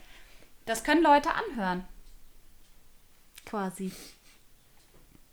[0.71, 1.85] das können Leute anhören.
[3.45, 3.91] Quasi.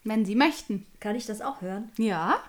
[0.04, 0.88] Wenn sie möchten.
[1.00, 1.92] Kann ich das auch hören?
[1.98, 2.42] Ja.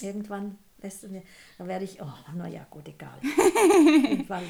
[0.00, 1.24] Irgendwann lässt du mir,
[1.58, 3.18] dann werde ich, oh, naja, gut, egal.
[4.28, 4.44] Fall.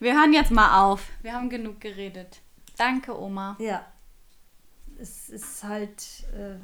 [0.00, 1.08] Wir hören jetzt mal auf.
[1.22, 2.40] Wir haben genug geredet.
[2.76, 3.56] Danke, Oma.
[3.60, 3.86] Ja,
[4.98, 6.56] es ist halt, äh,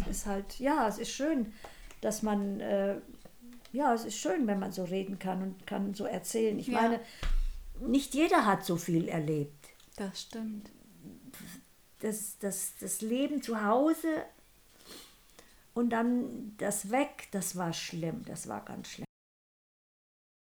[0.00, 1.52] es ist halt, ja, es ist schön,
[2.00, 2.96] dass man, äh,
[3.72, 6.58] ja, es ist schön, wenn man so reden kann und kann so erzählen.
[6.58, 6.80] Ich Ja.
[6.82, 7.00] meine,
[7.80, 9.68] nicht jeder hat so viel erlebt.
[9.96, 10.70] Das stimmt.
[12.00, 14.08] Das, das, das Leben zu Hause
[15.74, 19.04] und dann das Weg, das war schlimm, das war ganz schlimm.